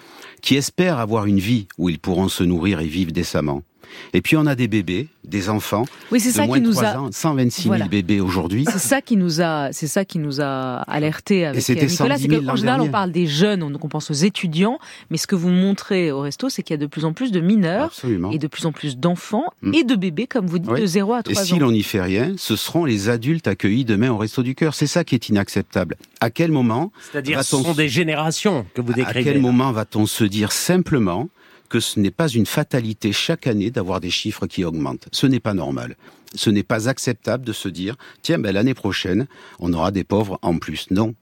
qui 0.42 0.56
espèrent 0.56 0.98
avoir 0.98 1.24
une 1.24 1.38
vie 1.38 1.68
où 1.78 1.88
ils 1.88 1.98
pourront 1.98 2.28
se 2.28 2.44
nourrir 2.44 2.80
et 2.80 2.86
vivre 2.86 3.12
décemment. 3.12 3.62
Et 4.12 4.22
puis 4.22 4.36
on 4.36 4.46
a 4.46 4.54
des 4.54 4.68
bébés, 4.68 5.08
des 5.24 5.48
enfants 5.48 5.84
oui, 6.10 6.20
c'est 6.20 6.30
ça 6.30 6.46
qui 6.46 6.60
nous 6.60 6.82
a... 6.82 6.98
ans, 6.98 7.08
126 7.10 7.62
000 7.62 7.74
bébés 7.88 8.20
aujourd'hui. 8.20 8.64
C'est 8.70 8.78
ça 8.78 9.00
qui 9.00 9.16
nous 9.16 9.40
a, 9.40 9.72
c'est 9.72 9.86
ça 9.86 10.04
qui 10.04 10.18
nous 10.18 10.40
a 10.40 10.78
alerté 10.82 11.46
avec 11.46 11.68
et 11.68 11.86
Nicolas. 11.86 12.18
C'est 12.18 12.28
qu'en 12.28 12.56
général 12.56 12.80
on 12.80 12.88
parle 12.88 13.12
des 13.12 13.26
jeunes, 13.26 13.62
on 13.62 13.88
pense 13.88 14.10
aux 14.10 14.14
étudiants, 14.14 14.78
mais 15.10 15.16
ce 15.16 15.26
que 15.26 15.34
vous 15.34 15.50
montrez 15.50 16.10
au 16.10 16.20
resto, 16.20 16.48
c'est 16.48 16.62
qu'il 16.62 16.74
y 16.74 16.78
a 16.78 16.80
de 16.80 16.86
plus 16.86 17.04
en 17.04 17.12
plus 17.12 17.32
de 17.32 17.40
mineurs 17.40 17.92
et 18.32 18.38
de 18.38 18.46
plus 18.46 18.66
en 18.66 18.72
plus 18.72 18.96
d'enfants 18.96 19.52
mm. 19.62 19.74
et 19.74 19.84
de 19.84 19.94
bébés, 19.94 20.26
comme 20.26 20.46
vous 20.46 20.58
dites, 20.58 20.72
de 20.72 20.86
0 20.86 21.12
à 21.12 21.22
3 21.22 21.36
ans. 21.36 21.42
Et 21.42 21.46
si 21.46 21.58
l'on 21.58 21.70
n'y 21.70 21.82
fait 21.82 22.00
rien, 22.00 22.34
ce 22.36 22.56
seront 22.56 22.84
les 22.84 23.08
adultes 23.08 23.46
accueillis 23.46 23.84
demain 23.84 24.10
au 24.10 24.18
resto 24.18 24.42
du 24.42 24.54
cœur. 24.54 24.74
C'est 24.74 24.86
ça 24.86 25.04
qui 25.04 25.14
est 25.14 25.28
inacceptable. 25.28 25.96
À 26.20 26.30
quel 26.30 26.50
moment 26.50 26.92
C'est-à-dire, 27.12 27.42
ce 27.42 27.56
sont 27.56 27.74
des 27.74 27.88
générations 27.88 28.66
que 28.74 28.80
vous 28.80 28.92
décrivez. 28.92 29.30
À 29.30 29.32
quel 29.32 29.40
moment 29.40 29.72
va-t-on 29.72 30.06
se 30.06 30.24
dire 30.24 30.52
simplement 30.52 31.28
que 31.68 31.80
ce 31.80 31.98
n'est 32.00 32.10
pas 32.10 32.28
une 32.28 32.46
fatalité 32.46 33.12
chaque 33.12 33.46
année 33.46 33.70
d'avoir 33.70 34.00
des 34.00 34.10
chiffres 34.10 34.46
qui 34.46 34.64
augmentent. 34.64 35.08
Ce 35.12 35.26
n'est 35.26 35.40
pas 35.40 35.54
normal. 35.54 35.96
Ce 36.34 36.50
n'est 36.50 36.62
pas 36.62 36.88
acceptable 36.88 37.44
de 37.44 37.52
se 37.52 37.68
dire, 37.68 37.96
tiens, 38.22 38.38
ben, 38.38 38.52
l'année 38.52 38.74
prochaine, 38.74 39.26
on 39.60 39.72
aura 39.72 39.90
des 39.90 40.04
pauvres 40.04 40.38
en 40.42 40.58
plus. 40.58 40.90
Non, 40.90 41.14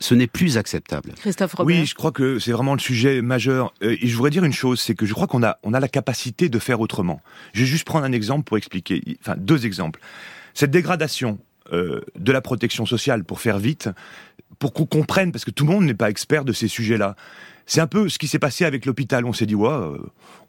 ce 0.00 0.14
n'est 0.14 0.26
plus 0.26 0.58
acceptable. 0.58 1.12
Christophe 1.16 1.54
Robert. 1.54 1.76
Oui, 1.76 1.86
je 1.86 1.94
crois 1.94 2.12
que 2.12 2.38
c'est 2.38 2.52
vraiment 2.52 2.74
le 2.74 2.80
sujet 2.80 3.22
majeur. 3.22 3.72
Euh, 3.82 3.96
et 4.00 4.06
je 4.06 4.16
voudrais 4.16 4.30
dire 4.30 4.44
une 4.44 4.52
chose, 4.52 4.80
c'est 4.80 4.94
que 4.94 5.06
je 5.06 5.14
crois 5.14 5.26
qu'on 5.26 5.42
a, 5.42 5.58
on 5.62 5.74
a 5.74 5.80
la 5.80 5.88
capacité 5.88 6.48
de 6.48 6.58
faire 6.58 6.80
autrement. 6.80 7.20
Je 7.52 7.60
vais 7.60 7.66
juste 7.66 7.84
prendre 7.84 8.04
un 8.04 8.12
exemple 8.12 8.44
pour 8.44 8.56
expliquer, 8.56 9.02
enfin 9.20 9.34
deux 9.38 9.66
exemples. 9.66 10.00
Cette 10.54 10.70
dégradation 10.70 11.38
euh, 11.72 12.00
de 12.18 12.32
la 12.32 12.40
protection 12.40 12.86
sociale, 12.86 13.24
pour 13.24 13.40
faire 13.40 13.58
vite, 13.58 13.88
pour 14.58 14.72
qu'on 14.72 14.86
comprenne, 14.86 15.32
parce 15.32 15.44
que 15.44 15.50
tout 15.50 15.66
le 15.66 15.72
monde 15.72 15.84
n'est 15.84 15.94
pas 15.94 16.10
expert 16.10 16.44
de 16.44 16.52
ces 16.52 16.68
sujets-là. 16.68 17.16
C'est 17.68 17.80
un 17.80 17.88
peu 17.88 18.08
ce 18.08 18.18
qui 18.18 18.28
s'est 18.28 18.38
passé 18.38 18.64
avec 18.64 18.86
l'hôpital. 18.86 19.24
On 19.24 19.32
s'est 19.32 19.44
dit, 19.44 19.56
ouais, 19.56 19.68
euh, 19.68 19.98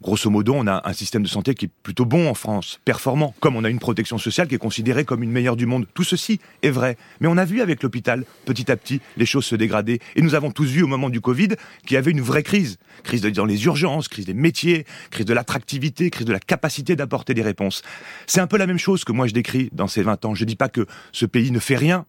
grosso 0.00 0.30
modo, 0.30 0.54
on 0.54 0.68
a 0.68 0.88
un 0.88 0.92
système 0.92 1.24
de 1.24 1.28
santé 1.28 1.56
qui 1.56 1.64
est 1.64 1.70
plutôt 1.82 2.04
bon 2.04 2.28
en 2.28 2.34
France, 2.34 2.78
performant, 2.84 3.34
comme 3.40 3.56
on 3.56 3.64
a 3.64 3.68
une 3.68 3.80
protection 3.80 4.18
sociale 4.18 4.46
qui 4.46 4.54
est 4.54 4.58
considérée 4.58 5.04
comme 5.04 5.24
une 5.24 5.32
meilleure 5.32 5.56
du 5.56 5.66
monde. 5.66 5.88
Tout 5.94 6.04
ceci 6.04 6.38
est 6.62 6.70
vrai. 6.70 6.96
Mais 7.18 7.26
on 7.26 7.36
a 7.36 7.44
vu 7.44 7.60
avec 7.60 7.82
l'hôpital, 7.82 8.24
petit 8.44 8.70
à 8.70 8.76
petit, 8.76 9.00
les 9.16 9.26
choses 9.26 9.44
se 9.46 9.56
dégrader. 9.56 9.98
Et 10.14 10.22
nous 10.22 10.36
avons 10.36 10.52
tous 10.52 10.66
vu 10.66 10.84
au 10.84 10.86
moment 10.86 11.10
du 11.10 11.20
Covid 11.20 11.48
qu'il 11.84 11.94
y 11.94 11.96
avait 11.96 12.12
une 12.12 12.20
vraie 12.20 12.44
crise. 12.44 12.78
Crise 13.02 13.22
dans 13.22 13.44
les 13.44 13.64
urgences, 13.64 14.06
crise 14.06 14.26
des 14.26 14.34
métiers, 14.34 14.86
crise 15.10 15.26
de 15.26 15.34
l'attractivité, 15.34 16.10
crise 16.10 16.26
de 16.26 16.32
la 16.32 16.40
capacité 16.40 16.94
d'apporter 16.94 17.34
des 17.34 17.42
réponses. 17.42 17.82
C'est 18.28 18.40
un 18.40 18.46
peu 18.46 18.58
la 18.58 18.68
même 18.68 18.78
chose 18.78 19.02
que 19.02 19.10
moi 19.10 19.26
je 19.26 19.34
décris 19.34 19.70
dans 19.72 19.88
ces 19.88 20.02
20 20.02 20.24
ans. 20.24 20.34
Je 20.36 20.44
dis 20.44 20.56
pas 20.56 20.68
que 20.68 20.86
ce 21.10 21.26
pays 21.26 21.50
ne 21.50 21.58
fait 21.58 21.76
rien. 21.76 22.06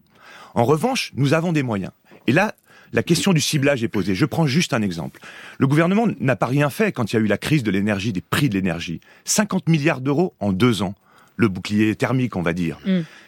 En 0.54 0.66
revanche, 0.66 1.12
nous 1.16 1.34
avons 1.34 1.52
des 1.52 1.64
moyens. 1.64 1.92
Et 2.28 2.32
là, 2.32 2.54
la 2.94 3.04
question 3.04 3.34
du 3.34 3.42
ciblage 3.42 3.84
est 3.84 3.88
posée. 3.88 4.16
Je 4.16 4.26
prends 4.26 4.48
juste 4.48 4.74
un 4.74 4.82
exemple. 4.82 5.20
Le 5.58 5.68
gouvernement 5.68 6.08
n'a 6.20 6.36
pas 6.36 6.46
rien 6.46 6.70
fait 6.70 6.92
quand 6.92 7.12
il 7.12 7.16
y 7.16 7.20
a 7.20 7.22
eu 7.22 7.28
la 7.28 7.38
crise 7.38 7.64
de 7.64 7.72
l'énergie, 7.72 8.14
des 8.14 8.22
prix 8.22 8.50
de 8.50 8.56
l'énergie. 8.56 9.00
50 9.26 9.70
milliards 9.70 10.02
d'euros 10.02 10.34
en 10.40 10.52
deux 10.52 10.82
ans. 10.82 10.96
Le 11.36 11.48
bouclier 11.48 11.96
thermique, 11.96 12.36
on 12.36 12.42
va 12.42 12.54
dire. 12.54 12.80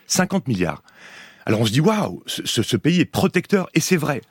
50 0.08 0.48
mm. 0.48 0.52
milliards. 0.52 0.84
Alors 1.46 1.62
on 1.62 1.66
se 1.66 1.72
dit, 1.72 1.82
waouh, 1.82 2.24
ce, 2.26 2.44
ce, 2.46 2.78
pays 2.78 3.00
est 3.00 3.06
protecteur, 3.06 3.70
et 3.74 3.80
c'est 3.80 3.98
vrai. 3.98 4.22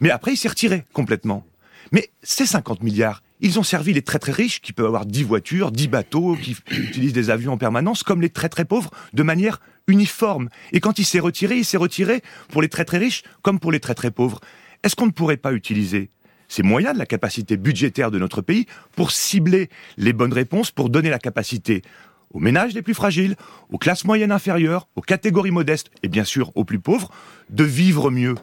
Mais 0.00 0.10
après, 0.10 0.32
il 0.32 0.36
s'est 0.36 0.48
retiré 0.48 0.84
complètement. 0.92 1.46
Mais 1.92 2.10
ces 2.22 2.46
50 2.46 2.82
milliards, 2.82 3.22
ils 3.40 3.58
ont 3.58 3.62
servi 3.62 3.92
les 3.92 4.02
très 4.02 4.18
très 4.18 4.32
riches, 4.32 4.60
qui 4.60 4.72
peuvent 4.72 4.86
avoir 4.86 5.06
10 5.06 5.24
voitures, 5.24 5.72
10 5.72 5.88
bateaux, 5.88 6.36
qui 6.36 6.56
utilisent 6.70 7.12
des 7.12 7.30
avions 7.30 7.52
en 7.52 7.58
permanence, 7.58 8.02
comme 8.02 8.20
les 8.20 8.30
très 8.30 8.48
très 8.48 8.64
pauvres, 8.64 8.90
de 9.12 9.22
manière 9.22 9.60
uniforme. 9.86 10.48
Et 10.72 10.80
quand 10.80 10.98
il 10.98 11.04
s'est 11.04 11.20
retiré, 11.20 11.56
il 11.56 11.64
s'est 11.64 11.76
retiré 11.76 12.22
pour 12.48 12.62
les 12.62 12.68
très 12.68 12.84
très 12.84 12.98
riches 12.98 13.22
comme 13.42 13.58
pour 13.58 13.72
les 13.72 13.80
très 13.80 13.94
très 13.94 14.10
pauvres. 14.10 14.40
Est-ce 14.82 14.96
qu'on 14.96 15.06
ne 15.06 15.12
pourrait 15.12 15.36
pas 15.36 15.52
utiliser 15.52 16.10
ces 16.48 16.62
moyens 16.62 16.94
de 16.94 16.98
la 16.98 17.06
capacité 17.06 17.56
budgétaire 17.56 18.10
de 18.10 18.18
notre 18.18 18.42
pays 18.42 18.66
pour 18.94 19.10
cibler 19.10 19.70
les 19.96 20.12
bonnes 20.12 20.32
réponses, 20.32 20.70
pour 20.70 20.90
donner 20.90 21.08
la 21.08 21.18
capacité 21.18 21.82
aux 22.30 22.40
ménages 22.40 22.74
les 22.74 22.82
plus 22.82 22.94
fragiles, 22.94 23.36
aux 23.70 23.78
classes 23.78 24.04
moyennes 24.04 24.32
inférieures, 24.32 24.88
aux 24.96 25.00
catégories 25.02 25.50
modestes 25.50 25.90
et 26.02 26.08
bien 26.08 26.24
sûr 26.24 26.50
aux 26.54 26.64
plus 26.64 26.78
pauvres, 26.78 27.10
de 27.50 27.64
vivre 27.64 28.10
mieux? 28.10 28.34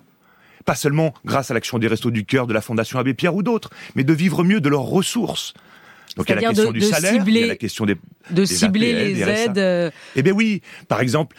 Pas 0.66 0.76
seulement 0.76 1.14
grâce 1.26 1.52
à 1.52 1.54
l'action 1.54 1.80
des 1.80 1.88
Restos 1.88 2.12
du 2.12 2.26
Cœur, 2.26 2.48
de 2.48 2.54
la 2.54 2.62
Fondation 2.62 3.00
Abbé 3.00 3.14
Pierre 3.14 3.36
ou 3.36 3.44
d'autres, 3.44 3.70
mais 3.96 4.04
de 4.04 4.14
vivre 4.14 4.44
mieux 4.44 4.62
de 4.62 4.70
leurs 4.70 4.82
ressources. 4.84 5.54
Donc 6.16 6.28
il 6.30 6.36
y 6.36 6.38
a 6.38 6.42
la 6.42 6.50
question 6.50 6.72
du 6.72 6.82
salaire, 6.82 7.24
il 7.26 7.38
y 7.38 7.44
a 7.44 7.48
la 7.48 7.56
question 7.56 7.86
des 7.86 7.96
de 8.32 8.46
cibler 8.46 8.94
les 8.94 9.22
aides. 9.22 9.58
Euh, 9.58 9.92
eh 10.16 10.24
bien 10.24 10.34
oui, 10.34 10.62
par 10.88 11.02
exemple, 11.02 11.36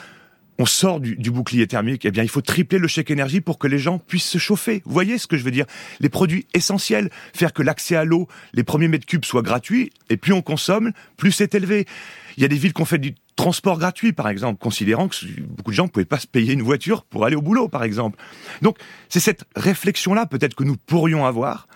on 0.60 0.66
sort 0.66 1.00
du, 1.00 1.30
bouclier 1.30 1.66
thermique, 1.66 2.04
eh 2.04 2.10
bien, 2.10 2.22
il 2.22 2.28
faut 2.28 2.42
tripler 2.42 2.78
le 2.78 2.86
chèque 2.86 3.10
énergie 3.10 3.40
pour 3.40 3.58
que 3.58 3.66
les 3.66 3.78
gens 3.78 3.98
puissent 3.98 4.28
se 4.28 4.36
chauffer. 4.36 4.82
Vous 4.84 4.92
voyez 4.92 5.16
ce 5.16 5.26
que 5.26 5.38
je 5.38 5.42
veux 5.42 5.50
dire? 5.50 5.64
Les 6.00 6.10
produits 6.10 6.46
essentiels, 6.52 7.08
faire 7.32 7.54
que 7.54 7.62
l'accès 7.62 7.96
à 7.96 8.04
l'eau, 8.04 8.28
les 8.52 8.62
premiers 8.62 8.86
mètres 8.86 9.06
cubes 9.06 9.24
soient 9.24 9.40
gratuits, 9.40 9.90
et 10.10 10.18
plus 10.18 10.34
on 10.34 10.42
consomme, 10.42 10.92
plus 11.16 11.32
c'est 11.32 11.54
élevé. 11.54 11.86
Il 12.36 12.42
y 12.42 12.44
a 12.44 12.48
des 12.48 12.56
villes 12.56 12.74
qui 12.74 12.82
ont 12.82 12.86
fait 12.86 12.98
du 12.98 13.14
transport 13.36 13.78
gratuit, 13.78 14.12
par 14.12 14.28
exemple, 14.28 14.58
considérant 14.60 15.08
que 15.08 15.16
beaucoup 15.48 15.70
de 15.70 15.76
gens 15.76 15.84
ne 15.84 15.88
pouvaient 15.88 16.04
pas 16.04 16.18
se 16.18 16.26
payer 16.26 16.52
une 16.52 16.62
voiture 16.62 17.04
pour 17.04 17.24
aller 17.24 17.36
au 17.36 17.42
boulot, 17.42 17.68
par 17.68 17.82
exemple. 17.82 18.18
Donc, 18.60 18.76
c'est 19.08 19.20
cette 19.20 19.44
réflexion-là, 19.56 20.26
peut-être, 20.26 20.54
que 20.54 20.64
nous 20.64 20.76
pourrions 20.76 21.24
avoir, 21.24 21.68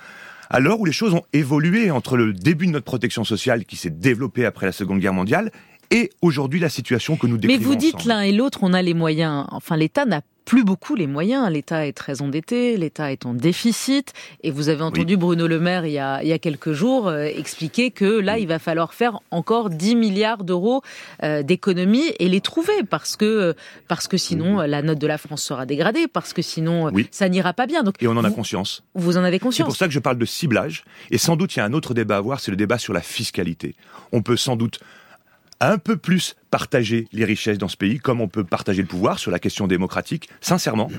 à 0.51 0.61
l'heure 0.61 0.79
où 0.79 0.85
les 0.85 0.93
choses 0.93 1.15
ont 1.15 1.25
évolué 1.33 1.91
entre 1.91 2.19
le 2.19 2.35
début 2.35 2.67
de 2.67 2.73
notre 2.73 2.85
protection 2.85 3.25
sociale 3.25 3.65
qui 3.65 3.77
s'est 3.77 3.89
développée 3.89 4.45
après 4.45 4.67
la 4.67 4.73
Seconde 4.73 5.01
Guerre 5.01 5.15
mondiale 5.15 5.51
et 5.91 6.11
aujourd'hui 6.23 6.61
la 6.61 6.69
situation 6.69 7.17
que 7.17 7.27
nous 7.27 7.37
décrivons. 7.37 7.61
Mais 7.61 7.67
vous 7.67 7.77
dites 7.77 8.05
l'un 8.05 8.23
et 8.23 8.33
l'autre, 8.33 8.61
on 8.63 8.73
a 8.73 8.83
les 8.83 8.95
moyens. 8.95 9.47
Enfin, 9.51 9.77
l'État 9.77 10.05
n'a 10.05 10.21
plus 10.45 10.65
beaucoup 10.65 10.95
les 10.95 11.07
moyens. 11.07 11.51
L'État 11.51 11.87
est 11.87 11.93
très 11.93 12.23
endetté, 12.23 12.77
l'État 12.77 13.13
est 13.13 13.27
en 13.27 13.35
déficit. 13.35 14.13
Et 14.43 14.51
vous 14.51 14.69
avez 14.69 14.83
entendu 14.83 15.17
Bruno 15.17 15.47
Le 15.47 15.59
Maire 15.59 15.87
il 15.87 15.93
y 15.93 15.99
a, 15.99 16.23
il 16.23 16.29
y 16.29 16.33
a 16.33 16.39
quelques 16.39 16.73
jours 16.73 17.09
euh, 17.09 17.25
expliquer 17.25 17.91
que 17.91 18.05
là, 18.05 18.39
il 18.39 18.47
va 18.47 18.59
falloir 18.59 18.95
faire 18.95 19.21
encore 19.31 19.71
10 19.71 19.97
milliards 19.97 20.45
d'euros 20.45 20.83
euh, 21.23 21.43
d'économies 21.43 22.13
et 22.19 22.29
les 22.29 22.41
trouver 22.41 22.83
parce 22.89 23.17
que, 23.17 23.55
parce 23.89 24.09
que 24.09 24.17
sinon 24.17 24.61
la 24.61 24.83
note 24.83 24.99
de 24.99 25.07
la 25.07 25.19
France 25.19 25.43
sera 25.43 25.67
dégradée, 25.67 26.07
parce 26.09 26.33
que 26.33 26.43
sinon 26.43 26.91
ça 27.11 27.29
n'ira 27.29 27.53
pas 27.53 27.67
bien. 27.67 27.83
Donc, 27.83 27.95
et 28.01 28.09
on 28.09 28.13
en 28.13 28.25
a 28.25 28.31
conscience. 28.31 28.83
Vous 28.95 29.17
en 29.17 29.25
avez 29.25 29.39
conscience. 29.39 29.67
C'est 29.67 29.71
pour 29.71 29.77
ça 29.77 29.87
que 29.87 29.95
je 29.95 29.99
parle 29.99 30.19
de 30.19 30.27
ciblage. 30.27 30.85
Et 31.11 31.19
sans 31.19 31.37
doute, 31.37 31.55
il 31.57 31.59
y 31.59 31.63
a 31.63 31.65
un 31.65 31.73
autre 31.73 31.95
débat 31.95 32.17
à 32.17 32.19
avoir, 32.19 32.41
c'est 32.41 32.51
le 32.51 32.57
débat 32.57 32.79
sur 32.79 32.93
la 32.93 33.01
fiscalité. 33.01 33.75
On 34.13 34.23
peut 34.23 34.37
sans 34.37 34.57
doute 34.57 34.81
un 35.61 35.79
peu 35.79 35.97
plus 35.97 36.37
partager 36.51 37.09
les 37.13 37.25
richesses 37.25 37.59
dans 37.59 37.69
ce 37.69 37.77
pays, 37.77 37.99
comme 37.99 38.21
on 38.21 38.29
peut 38.29 38.45
partager 38.45 38.83
le 38.83 38.89
pouvoir 38.89 39.19
sur 39.19 39.31
la 39.31 39.39
question 39.39 39.67
démocratique, 39.67 40.29
sincèrement, 40.41 40.91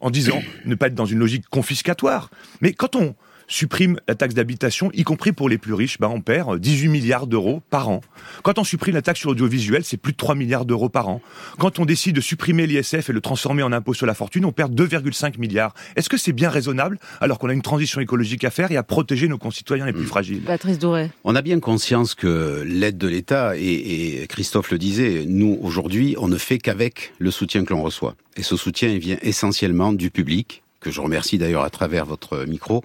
en 0.00 0.10
disant 0.10 0.40
ne 0.64 0.74
pas 0.74 0.88
être 0.88 0.94
dans 0.94 1.06
une 1.06 1.18
logique 1.18 1.48
confiscatoire. 1.48 2.30
Mais 2.60 2.72
quand 2.72 2.96
on 2.96 3.14
supprime 3.50 3.98
la 4.08 4.14
taxe 4.14 4.34
d'habitation, 4.34 4.90
y 4.94 5.02
compris 5.02 5.32
pour 5.32 5.48
les 5.48 5.58
plus 5.58 5.74
riches, 5.74 5.98
bah 5.98 6.08
on 6.08 6.20
perd 6.20 6.58
18 6.58 6.88
milliards 6.88 7.26
d'euros 7.26 7.60
par 7.68 7.88
an. 7.88 8.00
Quand 8.42 8.58
on 8.58 8.64
supprime 8.64 8.94
la 8.94 9.02
taxe 9.02 9.20
sur 9.20 9.30
l'audiovisuel, 9.30 9.84
c'est 9.84 9.96
plus 9.96 10.12
de 10.12 10.16
3 10.16 10.34
milliards 10.34 10.64
d'euros 10.64 10.88
par 10.88 11.08
an. 11.08 11.20
Quand 11.58 11.78
on 11.78 11.84
décide 11.84 12.16
de 12.16 12.20
supprimer 12.20 12.66
l'ISF 12.66 13.10
et 13.10 13.12
le 13.12 13.20
transformer 13.20 13.62
en 13.62 13.72
impôt 13.72 13.92
sur 13.92 14.06
la 14.06 14.14
fortune, 14.14 14.44
on 14.44 14.52
perd 14.52 14.72
2,5 14.72 15.38
milliards. 15.38 15.74
Est-ce 15.96 16.08
que 16.08 16.16
c'est 16.16 16.32
bien 16.32 16.48
raisonnable 16.48 16.98
alors 17.20 17.38
qu'on 17.38 17.48
a 17.48 17.52
une 17.52 17.62
transition 17.62 18.00
écologique 18.00 18.44
à 18.44 18.50
faire 18.50 18.70
et 18.70 18.76
à 18.76 18.82
protéger 18.82 19.28
nos 19.28 19.38
concitoyens 19.38 19.84
les 19.84 19.92
plus 19.92 20.06
fragiles? 20.06 20.42
Patrice 20.42 20.78
Doré. 20.78 21.10
On 21.24 21.34
a 21.34 21.42
bien 21.42 21.58
conscience 21.58 22.14
que 22.14 22.62
l'aide 22.64 22.98
de 22.98 23.08
l'État, 23.08 23.56
et, 23.56 24.22
et 24.22 24.26
Christophe 24.28 24.70
le 24.70 24.78
disait, 24.78 25.24
nous 25.26 25.58
aujourd'hui, 25.60 26.14
on 26.18 26.28
ne 26.28 26.38
fait 26.38 26.58
qu'avec 26.58 27.12
le 27.18 27.30
soutien 27.30 27.64
que 27.64 27.72
l'on 27.72 27.82
reçoit. 27.82 28.14
Et 28.36 28.42
ce 28.42 28.56
soutien 28.56 28.96
vient 28.98 29.18
essentiellement 29.22 29.92
du 29.92 30.10
public, 30.10 30.62
que 30.80 30.90
je 30.90 31.00
remercie 31.00 31.38
d'ailleurs 31.38 31.64
à 31.64 31.70
travers 31.70 32.06
votre 32.06 32.44
micro, 32.46 32.82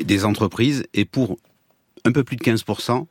des 0.00 0.24
entreprises 0.24 0.84
et 0.94 1.04
pour 1.04 1.38
un 2.04 2.12
peu 2.12 2.24
plus 2.24 2.36
de 2.36 2.44
15% 2.44 3.06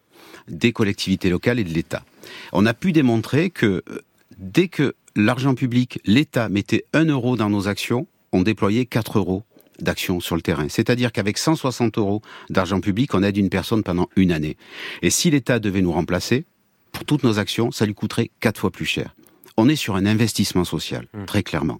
des 0.47 0.71
collectivités 0.71 1.29
locales 1.29 1.59
et 1.59 1.63
de 1.63 1.73
l'État. 1.73 2.03
On 2.51 2.65
a 2.65 2.73
pu 2.73 2.91
démontrer 2.91 3.49
que 3.49 3.83
euh, 3.89 4.01
dès 4.37 4.67
que 4.67 4.95
l'argent 5.15 5.55
public, 5.55 5.99
l'État 6.05 6.49
mettait 6.49 6.85
un 6.93 7.05
euro 7.05 7.35
dans 7.35 7.49
nos 7.49 7.67
actions, 7.67 8.07
on 8.31 8.41
déployait 8.41 8.85
4 8.85 9.19
euros 9.19 9.43
d'action 9.79 10.19
sur 10.19 10.35
le 10.35 10.41
terrain. 10.41 10.67
C'est-à-dire 10.69 11.11
qu'avec 11.11 11.37
160 11.37 11.97
euros 11.97 12.21
d'argent 12.49 12.81
public, 12.81 13.13
on 13.13 13.23
aide 13.23 13.37
une 13.37 13.49
personne 13.49 13.83
pendant 13.83 14.09
une 14.15 14.31
année. 14.31 14.57
Et 15.01 15.09
si 15.09 15.29
l'État 15.29 15.59
devait 15.59 15.81
nous 15.81 15.91
remplacer, 15.91 16.45
pour 16.91 17.05
toutes 17.05 17.23
nos 17.23 17.37
actions, 17.37 17.71
ça 17.71 17.85
lui 17.85 17.93
coûterait 17.93 18.31
quatre 18.39 18.59
fois 18.59 18.71
plus 18.71 18.85
cher. 18.85 19.15
On 19.55 19.69
est 19.69 19.75
sur 19.75 19.95
un 19.95 20.05
investissement 20.05 20.63
social, 20.63 21.07
mmh. 21.13 21.25
très 21.25 21.43
clairement. 21.43 21.79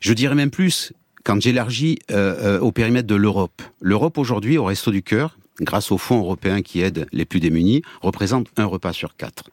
Je 0.00 0.12
dirais 0.12 0.34
même 0.34 0.50
plus, 0.50 0.92
quand 1.24 1.40
j'élargis 1.40 1.98
euh, 2.10 2.56
euh, 2.56 2.60
au 2.60 2.72
périmètre 2.72 3.06
de 3.06 3.14
l'Europe, 3.14 3.62
l'Europe 3.80 4.18
aujourd'hui, 4.18 4.58
au 4.58 4.64
Resto 4.64 4.90
du 4.90 5.02
Cœur, 5.02 5.38
grâce 5.60 5.92
aux 5.92 5.98
fonds 5.98 6.20
européens 6.20 6.62
qui 6.62 6.80
aident 6.80 7.06
les 7.12 7.24
plus 7.24 7.40
démunis, 7.40 7.82
représente 8.00 8.48
un 8.56 8.64
repas 8.64 8.92
sur 8.92 9.16
quatre. 9.16 9.50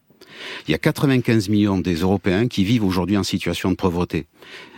Il 0.68 0.72
y 0.72 0.76
a 0.76 0.78
95 0.78 1.50
millions 1.50 1.80
des 1.80 1.96
Européens 1.96 2.48
qui 2.48 2.64
vivent 2.64 2.86
aujourd'hui 2.86 3.18
en 3.18 3.24
situation 3.24 3.72
de 3.72 3.76
pauvreté. 3.76 4.28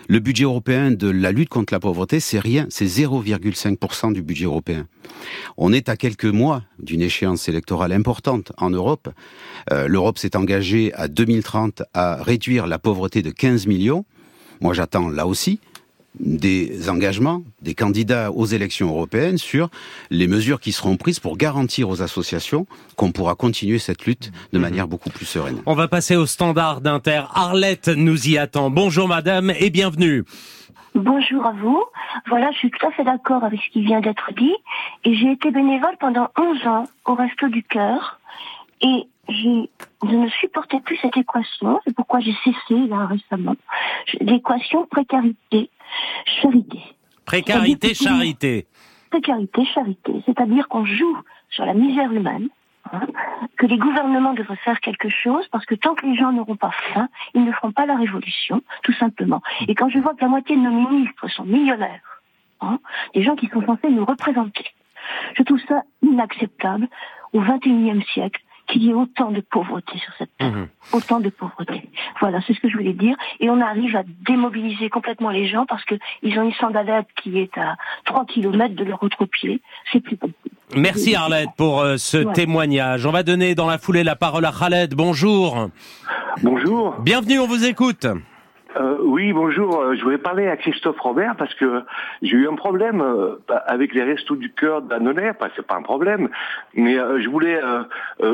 Le 0.08 0.20
budget 0.20 0.46
européen 0.46 0.90
de 0.90 1.08
la 1.08 1.32
lutte 1.32 1.50
contre 1.50 1.72
la 1.72 1.80
pauvreté, 1.80 2.20
c'est 2.20 2.40
rien, 2.40 2.66
c'est 2.70 2.86
0,5% 2.86 4.12
du 4.12 4.24
budget 4.24 4.46
européen. 4.46 4.88
On 5.58 5.72
est 5.72 5.88
à 5.88 5.98
quelques 5.98 6.26
mois 6.26 6.64
d'une 6.80 7.02
échéance 7.02 7.48
électorale 7.48 7.92
importante 7.92 8.52
en 8.58 8.72
Europe. 8.72 9.10
Euh, 9.72 9.88
L'Europe 9.88 10.18
s'est 10.18 10.36
engagée 10.36 10.92
à 10.96 11.08
2030 11.08 11.84
à 11.94 12.24
réduire 12.24 12.66
la 12.66 12.80
pauvreté 12.80 13.22
de 13.22 13.30
15 13.30 13.68
millions. 13.68 14.04
Moi, 14.62 14.74
j'attends 14.74 15.10
là 15.10 15.28
aussi 15.28 15.60
des 16.20 16.90
engagements 16.90 17.44
des 17.62 17.76
candidats 17.76 18.32
aux 18.32 18.46
élections 18.46 18.90
européennes 18.90 19.38
sur 19.38 19.70
les 20.10 20.28
mesures 20.28 20.60
qui 20.60 20.72
seront 20.72 20.98
prises 20.98 21.20
pour 21.20 21.38
garantir 21.38 21.90
aux 21.90 22.02
associations 22.02 22.66
qu'on 22.96 23.12
pourra 23.12 23.36
continuer 23.36 23.80
cette 23.80 24.06
lutte 24.06 24.32
de 24.52 24.58
mhm. 24.58 24.64
manière 24.64 24.88
beaucoup 24.88 25.10
plus 25.10 25.26
sereine. 25.26 25.62
On 25.66 25.76
va 25.76 25.88
passer 25.88 26.16
au 26.16 26.26
standard 26.26 26.82
d'Inter. 26.82 27.24
Arlette 27.34 27.90
nous 27.90 28.28
y 28.28 28.38
attend. 28.38 28.70
Bonjour 28.70 29.08
madame 29.08 29.52
et 29.60 29.70
bienvenue. 29.70 30.24
Bonjour 30.96 31.46
à 31.46 31.52
vous. 31.52 31.84
Voilà, 32.28 32.52
je 32.52 32.58
suis 32.58 32.72
tout 32.72 32.86
à 32.86 32.92
fait 32.92 33.04
d'accord 33.04 33.44
avec 33.44 33.60
ce 33.62 33.70
qui 33.70 33.82
vient 33.82 34.02
d'être 34.02 34.32
dit. 34.36 34.56
Et 35.06 35.16
j'ai 35.16 35.32
été 35.32 35.52
bénévole 35.52 35.96
pendant 36.00 36.30
11 36.38 36.68
ans 36.68 36.84
au 37.06 37.14
Resto 37.14 37.48
du 37.48 37.64
Cœur. 37.64 38.20
Et 38.82 39.08
je 39.30 40.16
ne 40.16 40.30
supportais 40.30 40.80
plus 40.82 40.98
cette 40.98 41.18
équation. 41.18 41.80
C'est 41.86 41.96
pourquoi 41.96 42.20
j'ai 42.20 42.36
cessé 42.44 42.88
là 42.88 43.06
récemment. 43.06 43.56
L'équation 44.20 44.86
précarité 44.88 45.70
charité. 46.42 46.80
Précarité, 47.26 47.94
charité. 47.94 48.68
Précarité, 49.10 49.66
charité. 49.66 50.24
C'est-à-dire 50.26 50.68
qu'on 50.68 50.86
joue 50.86 51.18
sur 51.50 51.66
la 51.66 51.74
misère 51.74 52.12
humaine, 52.12 52.50
hein, 52.92 53.02
que 53.58 53.66
les 53.66 53.78
gouvernements 53.78 54.34
devraient 54.34 54.56
faire 54.58 54.80
quelque 54.80 55.10
chose, 55.10 55.48
parce 55.52 55.66
que 55.66 55.76
tant 55.76 55.96
que 55.96 56.06
les 56.06 56.16
gens 56.16 56.32
n'auront 56.32 56.56
pas 56.56 56.72
faim, 56.94 57.08
ils 57.34 57.44
ne 57.44 57.52
feront 57.52 57.72
pas 57.72 57.86
la 57.86 57.96
révolution, 57.96 58.62
tout 58.84 58.94
simplement. 58.94 59.42
Et 59.68 59.76
quand 59.76 59.90
je 59.90 60.00
vois 60.00 60.14
que 60.14 60.22
la 60.22 60.28
moitié 60.28 60.56
de 60.56 60.62
nos 60.62 60.90
ministres 60.90 61.28
sont 61.28 61.46
millionnaires, 61.46 62.22
hein, 62.62 62.80
des 63.14 63.24
gens 63.24 63.36
qui 63.36 63.48
sont 63.48 63.66
censés 63.66 63.90
nous 63.90 64.06
représenter, 64.06 64.66
je 65.36 65.44
trouve 65.44 65.62
ça 65.68 65.84
inacceptable 66.02 66.88
au 67.34 67.42
XXIe 67.42 68.04
siècle 68.14 68.42
qu'il 68.70 68.84
y 68.84 68.90
ait 68.92 68.94
autant 68.94 69.32
de 69.32 69.42
pauvreté 69.42 69.98
sur 69.98 70.14
cette 70.18 70.30
terre. 70.38 70.52
Mhm. 70.52 70.68
Autant 70.94 71.20
de 71.20 71.30
pauvreté. 71.30 71.90
Voilà, 72.22 72.40
c'est 72.46 72.54
ce 72.54 72.60
que 72.60 72.70
je 72.70 72.78
voulais 72.78 72.94
dire. 72.94 73.16
Et 73.40 73.50
on 73.50 73.60
arrive 73.62 73.96
à 73.96 74.04
démobiliser 74.28 74.90
complètement 74.90 75.30
les 75.32 75.48
gens 75.48 75.66
parce 75.66 75.84
qu'ils 75.86 76.40
ont 76.40 76.44
une 76.44 76.54
sandalette 76.54 77.08
qui 77.22 77.40
est 77.40 77.58
à 77.58 77.76
3 78.06 78.26
km 78.26 78.76
de 78.76 78.84
leur 78.84 79.02
autre 79.04 79.26
pied. 79.26 79.62
C'est 79.92 80.00
plus 80.00 80.16
possible. 80.18 80.38
Merci 80.76 81.16
Arlette 81.16 81.50
pour 81.58 81.82
euh, 81.82 81.98
ce 81.98 82.18
Ouais. 82.20 82.34
témoignage. 82.34 83.06
On 83.06 83.12
va 83.12 83.24
donner 83.24 83.56
dans 83.56 83.68
la 83.68 83.78
foulée 83.80 84.04
la 84.04 84.16
parole 84.16 84.46
à 84.46 84.52
Khaled. 84.52 84.94
Bonjour. 84.94 85.70
Bonjour. 86.44 86.96
Bienvenue, 87.02 87.40
on 87.40 87.48
vous 87.48 87.66
écoute. 87.66 88.06
Euh, 88.78 88.98
oui, 89.02 89.34
bonjour. 89.34 89.80
Euh, 89.82 89.96
Je 89.96 90.04
voulais 90.04 90.20
parler 90.20 90.48
à 90.48 90.56
Christophe 90.56 91.00
Robert 91.00 91.36
parce 91.38 91.54
que 91.56 91.82
j'ai 92.22 92.38
eu 92.38 92.48
un 92.48 92.56
problème 92.56 93.02
euh, 93.02 93.36
avec 93.66 93.94
les 93.96 94.04
restos 94.04 94.36
du 94.36 94.52
cœur 94.54 94.82
d'Annonay. 94.84 95.32
Enfin, 95.32 95.50
c'est 95.56 95.66
pas 95.66 95.76
un 95.76 95.82
problème, 95.82 96.30
mais 96.76 96.98
euh, 97.00 97.20
je 97.20 97.30
voulais 97.30 97.60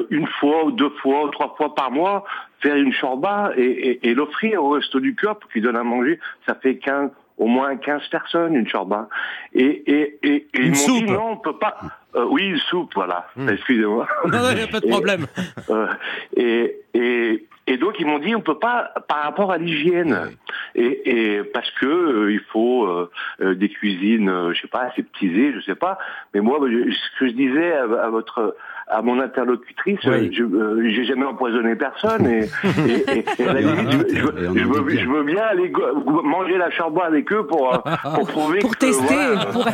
une 0.09 0.27
fois 0.27 0.65
ou 0.65 0.71
deux 0.71 0.89
fois 1.01 1.23
ou 1.25 1.29
trois 1.29 1.55
fois 1.57 1.73
par 1.73 1.89
mois 1.91 2.25
faire 2.61 2.75
une 2.75 2.93
chorba 2.93 3.51
et, 3.55 3.63
et- 3.63 4.09
et 4.09 4.13
l'offrir 4.13 4.61
au 4.63 4.69
resto 4.71 4.99
du 4.99 5.15
cœur 5.15 5.39
pour 5.39 5.49
qu'ils 5.51 5.61
donnent 5.61 5.77
à 5.77 5.83
manger. 5.83 6.19
Ça 6.47 6.55
fait 6.55 6.77
15, 6.77 7.11
au 7.37 7.47
moins 7.47 7.75
15 7.77 8.07
personnes 8.09 8.55
une 8.55 8.69
chorba. 8.69 9.07
Et, 9.53 9.65
et, 9.89 10.19
et, 10.23 10.35
et 10.35 10.47
ils 10.55 10.65
m'ont 10.65 10.71
dit 10.71 10.75
soupe. 10.99 11.09
non, 11.09 11.31
on 11.31 11.37
peut 11.37 11.57
pas. 11.57 11.77
Euh, 12.15 12.25
oui, 12.29 12.43
une 12.47 12.57
soupe, 12.57 12.91
voilà. 12.95 13.27
Excusez-moi. 13.49 14.07
Non, 14.27 14.39
il 14.51 14.55
n'y 14.57 14.63
a 14.63 14.67
pas 14.67 14.79
de 14.79 14.87
Et- 14.87 14.89
problème. 14.89 15.27
euh, 15.69 15.87
et, 16.35 16.77
et, 16.93 17.45
et 17.67 17.77
donc 17.77 17.95
ils 17.99 18.05
m'ont 18.05 18.19
dit 18.19 18.35
on 18.35 18.41
peut 18.41 18.59
pas 18.59 18.93
par 19.07 19.23
rapport 19.23 19.51
à 19.51 19.57
l'hygiène. 19.57 20.31
Et, 20.75 21.37
et 21.37 21.43
parce 21.43 21.69
que 21.71 21.85
euh, 21.85 22.31
il 22.31 22.41
faut 22.51 22.85
euh, 22.85 23.09
euh, 23.41 23.55
des 23.55 23.69
cuisines 23.69 24.29
euh, 24.29 24.53
je 24.53 24.61
sais 24.61 24.67
pas 24.67 24.89
aseptisées 24.91 25.53
je 25.53 25.61
sais 25.61 25.75
pas. 25.75 25.97
Mais 26.33 26.41
moi 26.41 26.59
ce 26.61 27.19
que 27.19 27.27
je 27.27 27.33
disais 27.33 27.73
à, 27.73 27.83
à 27.83 28.09
votre 28.09 28.55
à 28.87 29.01
mon 29.01 29.19
interlocutrice 29.19 29.99
Oui. 30.05 30.11
euh, 30.11 30.29
je 30.31 30.43
euh, 30.43 30.89
j'ai 30.93 31.05
jamais 31.05 31.25
empoisonné 31.25 31.75
personne 31.75 32.27
et, 32.27 32.47
et, 32.87 33.19
et- 33.19 33.25
et 33.39 33.47
à 33.47 33.53
la 33.53 33.61
limite 33.61 34.05
je, 34.11 34.15
je 34.17 34.21
veux- 34.21 34.35
je 34.55 34.81
bien. 34.83 35.03
je 35.03 35.09
veux 35.09 35.23
bien 35.23 35.41
aller 35.43 35.71
manger 36.23 36.57
la 36.59 36.69
charbon 36.69 37.01
avec 37.01 37.31
eux 37.33 37.47
pour 37.47 37.73
euh, 37.73 37.77
pour 38.15 38.27
prouver 38.27 38.59
Pour 38.59 38.75
que, 38.77 38.85
tester, 38.85 39.03
voilà, 39.15 39.45
pour, 39.51 39.65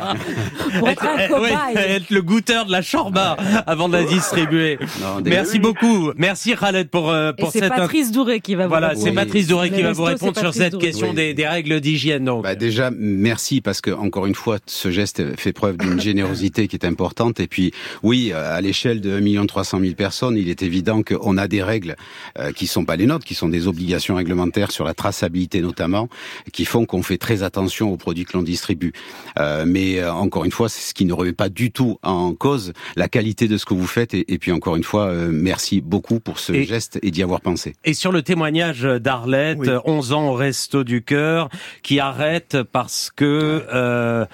pour 0.79 0.89
être 0.89 1.05
un 1.05 1.17
ouais, 1.17 1.27
cobaye. 1.27 1.75
être 1.95 2.09
le 2.09 2.21
goûteur 2.21 2.65
de 2.65 2.71
la 2.71 2.81
chorba 2.81 3.35
avant 3.67 3.89
de 3.89 3.93
la 3.97 4.03
distribuer. 4.03 4.77
Non, 5.01 5.21
Merci 5.25 5.59
beaucoup. 5.59 6.11
Merci 6.15 6.55
Khaled 6.55 6.89
pour, 6.89 7.09
euh, 7.11 7.33
pour 7.33 7.51
c'est 7.51 7.59
cette... 7.59 7.69
Patrice 7.75 8.11
Douré 8.13 8.39
qui 8.39 8.55
va 8.55 8.63
vous 8.63 8.69
Voilà, 8.69 8.89
répondre. 8.89 9.03
c'est 9.03 9.09
Oui. 9.09 9.15
Patrice 9.15 9.47
Doré 9.47 9.69
qui 9.71 9.81
va 9.81 9.91
vous 9.91 10.03
répondre 10.03 10.31
c'est 10.35 10.41
sur 10.41 10.53
cette 10.53 10.77
question 10.77 11.09
Oui. 11.09 11.15
des, 11.15 11.33
des 11.33 11.47
règles 11.47 11.79
d'hygiène. 11.81 12.23
Donc, 12.25 12.43
Bah 12.43 12.55
déjà, 12.55 12.91
merci 12.97 13.59
parce 13.61 13.81
que 13.81 13.91
encore 13.91 14.25
une 14.25 14.35
fois, 14.35 14.57
ce 14.65 14.89
geste 14.89 15.35
fait 15.37 15.51
preuve 15.53 15.77
d'une 15.77 15.99
générosité 16.09 16.67
qui 16.69 16.75
est 16.77 16.85
importante. 16.85 17.39
Et 17.41 17.47
puis, 17.47 17.73
oui, 18.03 18.31
euh, 18.33 18.55
à 18.57 18.61
l'échelle 18.61 19.00
de 19.01 19.19
1 19.37 19.45
300 19.45 19.79
000 19.81 19.93
personnes, 19.95 20.37
il 20.37 20.47
est 20.49 20.61
évident 20.63 21.03
qu'on 21.03 21.37
a 21.37 21.47
des 21.47 21.61
règles 21.63 21.95
euh, 22.39 22.51
qui 22.53 22.67
sont 22.67 22.85
pas 22.85 22.95
les 22.95 23.05
nôtres, 23.05 23.25
qui 23.25 23.35
sont 23.35 23.49
des 23.49 23.67
obligations 23.67 24.15
réglementaires 24.15 24.71
sur 24.71 24.85
la 24.85 24.93
traçabilité 24.93 25.61
notamment, 25.61 26.07
qui 26.53 26.65
font 26.65 26.85
qu'on 26.85 27.03
fait 27.03 27.17
très 27.17 27.43
attention 27.43 27.91
aux 27.91 27.97
produits 27.97 28.25
que 28.25 28.33
l'on 28.37 28.43
distribue. 28.43 28.93
Euh, 29.39 29.65
mais 29.67 29.99
euh, 29.99 30.13
encore 30.13 30.45
une 30.45 30.51
fois, 30.51 30.69
c'est 30.69 30.81
ce 30.89 30.93
qui 30.93 31.05
ne 31.05 31.13
remet 31.13 31.33
pas 31.33 31.49
du 31.49 31.71
tout 31.71 31.97
en 32.03 32.33
cause 32.33 32.73
la 32.95 33.09
qualité 33.09 33.47
de 33.47 33.57
ce 33.57 33.65
que 33.65 33.73
vous 33.73 33.87
faites. 33.87 34.13
Et, 34.13 34.31
et 34.33 34.37
puis 34.37 34.51
encore 34.51 34.75
une 34.75 34.83
fois, 34.83 35.07
euh, 35.07 35.29
merci 35.31 35.81
beaucoup 35.81 36.19
pour 36.19 36.39
ce 36.39 36.53
Et- 36.53 36.63
geste 36.65 36.99
et 37.01 37.11
d'y 37.11 37.23
avoir 37.23 37.41
pensé. 37.41 37.73
Et 37.83 37.93
sur 37.93 38.11
le 38.11 38.21
témoignage 38.21 38.83
d'Arlette, 38.83 39.57
Oui. 39.59 39.67
11 39.85 40.11
ans 40.13 40.29
au 40.29 40.33
Resto 40.33 40.83
du 40.83 41.01
Cœur, 41.01 41.49
qui 41.83 41.99
arrête 41.99 42.57
parce 42.71 43.11
que 43.15 43.63
euh, 43.73 44.25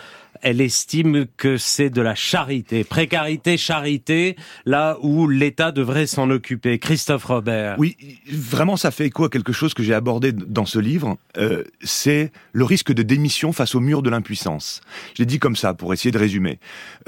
elle 0.47 0.61
estime 0.61 1.25
que 1.35 1.57
c'est 1.57 1.89
de 1.89 2.01
la 2.01 2.15
charité, 2.15 2.85
précarité, 2.85 3.57
charité, 3.57 4.37
là 4.65 4.97
où 5.01 5.27
l'État 5.27 5.73
devrait 5.73 6.07
s'en 6.07 6.29
occuper. 6.29 6.79
Christophe 6.79 7.25
Robert. 7.25 7.75
Oui, 7.77 7.97
vraiment, 8.31 8.77
ça 8.77 8.91
fait 8.91 9.07
écho 9.07 9.25
à 9.25 9.29
quelque 9.29 9.51
chose 9.51 9.73
que 9.73 9.83
j'ai 9.83 9.93
abordé 9.93 10.31
dans 10.31 10.65
ce 10.65 10.79
livre. 10.79 11.17
Euh, 11.37 11.65
c'est 11.81 12.31
le 12.53 12.63
risque 12.63 12.93
de 12.93 13.03
démission 13.03 13.51
face 13.51 13.75
au 13.75 13.81
mur 13.81 14.01
de 14.01 14.09
l'impuissance. 14.09 14.79
Je 15.15 15.23
l'ai 15.23 15.25
dit 15.25 15.37
comme 15.37 15.57
ça 15.57 15.73
pour 15.73 15.91
essayer 15.91 16.11
de 16.11 16.17
résumer. 16.17 16.59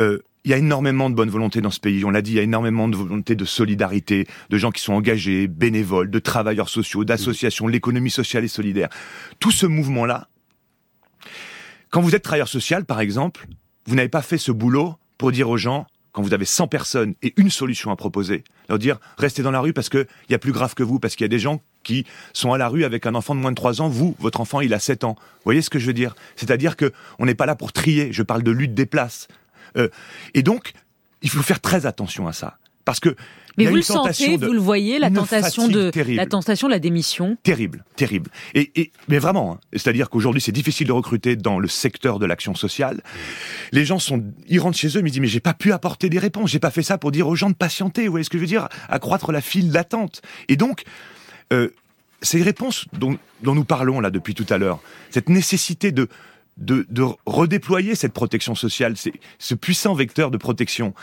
Euh, 0.02 0.20
il 0.44 0.52
y 0.52 0.54
a 0.54 0.58
énormément 0.58 1.10
de 1.10 1.16
bonne 1.16 1.30
volonté 1.30 1.62
dans 1.62 1.72
ce 1.72 1.80
pays. 1.80 2.04
On 2.04 2.10
l'a 2.10 2.22
dit, 2.22 2.32
il 2.32 2.38
y 2.38 2.40
a 2.42 2.44
énormément 2.44 2.90
de 2.90 2.98
volonté 2.98 3.36
de 3.36 3.46
solidarité, 3.46 4.28
de 4.50 4.58
gens 4.58 4.72
qui 4.72 4.82
sont 4.82 4.94
engagés, 4.94 5.48
bénévoles, 5.48 6.10
de 6.10 6.20
travailleurs 6.20 6.68
sociaux, 6.68 7.06
d'associations, 7.06 7.68
l'économie 7.68 8.12
sociale 8.12 8.44
et 8.44 8.50
solidaire. 8.50 8.90
Tout 9.40 9.52
ce 9.52 9.66
mouvement-là, 9.66 10.28
quand 11.90 12.02
vous 12.02 12.16
êtes 12.16 12.24
travailleur 12.24 12.48
social, 12.48 12.86
par 12.86 13.00
exemple, 13.00 13.48
vous 13.86 13.96
n'avez 13.96 14.10
pas 14.10 14.22
fait 14.22 14.38
ce 14.38 14.52
boulot 14.52 14.96
pour 15.18 15.32
dire 15.32 15.50
aux 15.50 15.58
gens, 15.58 15.88
quand 16.12 16.22
vous 16.22 16.34
avez 16.34 16.46
100 16.46 16.68
personnes 16.68 17.16
et 17.22 17.34
une 17.38 17.50
solution 17.50 17.92
à 17.92 17.96
proposer, 17.96 18.44
leur 18.68 18.80
dire 18.80 19.00
restez 19.18 19.42
dans 19.42 19.52
la 19.52 19.60
rue 19.60 19.74
parce 19.74 19.90
qu'il 19.90 20.08
y 20.30 20.34
a 20.34 20.40
plus 20.40 20.52
grave 20.52 20.76
que 20.76 20.84
vous, 20.84 21.00
parce 21.00 21.16
qu'il 21.16 21.24
y 21.24 21.26
a 21.26 21.30
des 21.30 21.40
gens 21.40 21.62
qui 21.84 22.06
sont 22.34 22.54
à 22.54 22.58
la 22.58 22.68
rue 22.68 22.84
avec 22.84 23.06
un 23.06 23.16
enfant 23.16 23.36
de 23.36 23.40
moins 23.40 23.52
de 23.52 23.56
3 23.56 23.82
ans, 23.82 23.90
vous, 23.90 24.16
votre 24.20 24.42
enfant, 24.42 24.62
il 24.62 24.74
a 24.74 24.80
7 24.80 25.04
ans. 25.04 25.16
Vous 25.18 25.42
voyez 25.46 25.62
ce 25.62 25.70
que 25.70 25.80
je 25.80 25.88
veux 25.88 25.94
dire? 25.94 26.16
C'est-à-dire 26.36 26.76
que 26.76 26.92
on 27.18 27.26
n'est 27.26 27.36
pas 27.36 27.46
là 27.46 27.56
pour 27.56 27.74
trier, 27.74 28.12
je 28.12 28.24
parle 28.24 28.44
de 28.44 28.52
lutte 28.52 28.74
des 28.74 28.86
places. 28.86 29.28
Euh, 29.78 29.90
et 30.34 30.44
donc, 30.44 30.74
il 31.22 31.30
faut 31.30 31.42
faire 31.42 31.60
très 31.60 31.86
attention 31.86 32.28
à 32.28 32.34
ça. 32.34 32.58
Parce 32.90 33.00
que 33.00 33.16
Mais 33.56 33.68
vous 33.68 33.76
le 33.76 33.84
sentez, 33.84 34.40
de- 34.40 34.48
vous 34.48 34.52
le 34.52 34.58
voyez, 34.60 34.98
la 34.98 35.12
tentation 35.12 35.68
de 35.68 35.92
terrible. 35.92 36.18
la 36.18 36.26
tentation 36.26 36.68
de 36.68 36.74
la 36.74 36.80
démission? 36.80 37.38
Terrible, 37.44 37.84
terrible. 37.96 38.32
Et, 38.56 38.72
et 38.82 38.92
mais 39.08 39.20
vraiment, 39.20 39.54
hein. 39.54 39.60
c'est-à-dire 39.74 40.10
qu'aujourd'hui 40.10 40.42
c'est 40.42 40.52
difficile 40.52 40.88
de 40.88 40.92
recruter 40.92 41.36
dans 41.36 41.60
le 41.60 41.68
secteur 41.68 42.18
de 42.18 42.26
l'action 42.26 42.56
sociale. 42.56 43.04
Les 43.72 43.86
gens 43.86 44.00
sont, 44.00 44.24
ils 44.48 44.60
rentrent 44.60 44.76
chez 44.80 44.98
eux, 44.98 45.04
mais 45.04 45.10
ils 45.10 45.12
disent 45.12 45.22
mais 45.22 45.28
j'ai 45.28 45.40
pas 45.40 45.54
pu 45.54 45.72
apporter 45.72 46.10
des 46.10 46.18
réponses, 46.18 46.50
j'ai 46.50 46.58
pas 46.58 46.72
fait 46.72 46.82
ça 46.82 46.98
pour 46.98 47.12
dire 47.12 47.28
aux 47.28 47.36
gens 47.36 47.52
de 47.52 47.56
patienter. 47.56 48.06
Vous 48.06 48.12
voyez 48.12 48.24
ce 48.24 48.32
que 48.32 48.40
je 48.40 48.42
veux 48.42 48.48
dire? 48.48 48.68
Accroître 48.88 49.32
la 49.32 49.42
file 49.42 49.70
d'attente. 49.70 50.24
Et 50.48 50.56
donc, 50.56 50.82
euh, 51.54 51.70
ces 52.24 52.42
réponses 52.42 52.86
dont, 52.94 53.20
dont 53.44 53.54
nous 53.54 53.66
parlons 53.66 54.00
là 54.00 54.10
depuis 54.10 54.34
tout 54.34 54.48
à 54.50 54.58
l'heure, 54.58 54.80
cette 55.12 55.30
nécessité 55.30 55.92
de 55.92 56.08
de, 56.60 56.86
de 56.90 57.04
redéployer 57.26 57.96
cette 57.96 58.14
protection 58.14 58.54
sociale, 58.56 58.96
c'est 58.98 59.14
ce 59.40 59.56
puissant 59.56 59.94
vecteur 59.94 60.30
de 60.30 60.38
protection. 60.38 60.94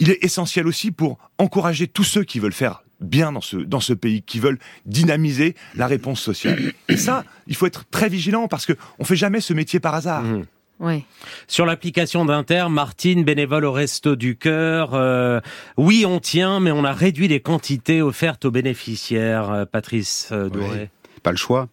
Il 0.00 0.10
est 0.10 0.24
essentiel 0.24 0.66
aussi 0.66 0.90
pour 0.90 1.18
encourager 1.38 1.86
tous 1.86 2.04
ceux 2.04 2.24
qui 2.24 2.40
veulent 2.40 2.52
faire 2.52 2.82
bien 3.00 3.32
dans 3.32 3.40
ce, 3.40 3.56
dans 3.58 3.80
ce 3.80 3.92
pays, 3.92 4.22
qui 4.22 4.40
veulent 4.40 4.58
dynamiser 4.86 5.54
la 5.76 5.86
réponse 5.86 6.20
sociale. 6.20 6.72
Et 6.88 6.96
ça, 6.96 7.24
il 7.46 7.54
faut 7.54 7.66
être 7.66 7.84
très 7.90 8.08
vigilant 8.08 8.48
parce 8.48 8.66
que 8.66 8.72
on 8.98 9.04
fait 9.04 9.16
jamais 9.16 9.40
ce 9.40 9.52
métier 9.52 9.78
par 9.80 9.94
hasard. 9.94 10.22
Mhm. 10.22 10.44
Ouais. 10.80 11.04
Sur 11.46 11.66
l'application 11.66 12.24
d'Inter, 12.24 12.66
Martine, 12.68 13.22
bénévole 13.22 13.64
au 13.64 13.70
Resto 13.72 14.16
du 14.16 14.36
Cœur. 14.36 14.94
euh, 14.94 15.40
oui, 15.76 16.04
on 16.06 16.18
tient, 16.18 16.58
mais 16.58 16.72
on 16.72 16.82
a 16.84 16.92
réduit 16.92 17.28
les 17.28 17.38
quantités 17.40 18.02
offertes 18.02 18.44
aux 18.44 18.50
bénéficiaires. 18.50 19.50
euh, 19.50 19.64
Patrice 19.66 20.30
euh, 20.32 20.48
Doré. 20.48 20.90
Pas 21.22 21.30
le 21.30 21.36
choix. 21.36 21.68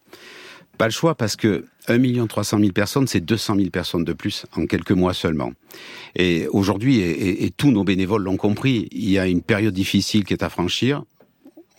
Pas 0.78 0.84
le 0.86 0.92
choix 0.92 1.16
parce 1.16 1.34
que 1.34 1.64
1 1.88 2.26
300 2.26 2.58
000 2.60 2.72
personnes, 2.72 3.06
c'est 3.06 3.20
200 3.20 3.56
000 3.56 3.70
personnes 3.70 4.04
de 4.04 4.12
plus 4.12 4.46
en 4.56 4.66
quelques 4.66 4.92
mois 4.92 5.14
seulement. 5.14 5.52
Et 6.16 6.46
aujourd'hui, 6.48 6.98
et, 7.00 7.10
et- 7.10 7.44
et 7.44 7.50
tous 7.50 7.70
nos 7.72 7.84
bénévoles 7.84 8.22
l'ont 8.22 8.36
compris, 8.36 8.88
il 8.92 9.10
y 9.10 9.18
a 9.18 9.26
une 9.26 9.42
période 9.42 9.74
difficile 9.74 10.24
qui 10.24 10.32
est 10.32 10.42
à 10.42 10.48
franchir. 10.48 11.02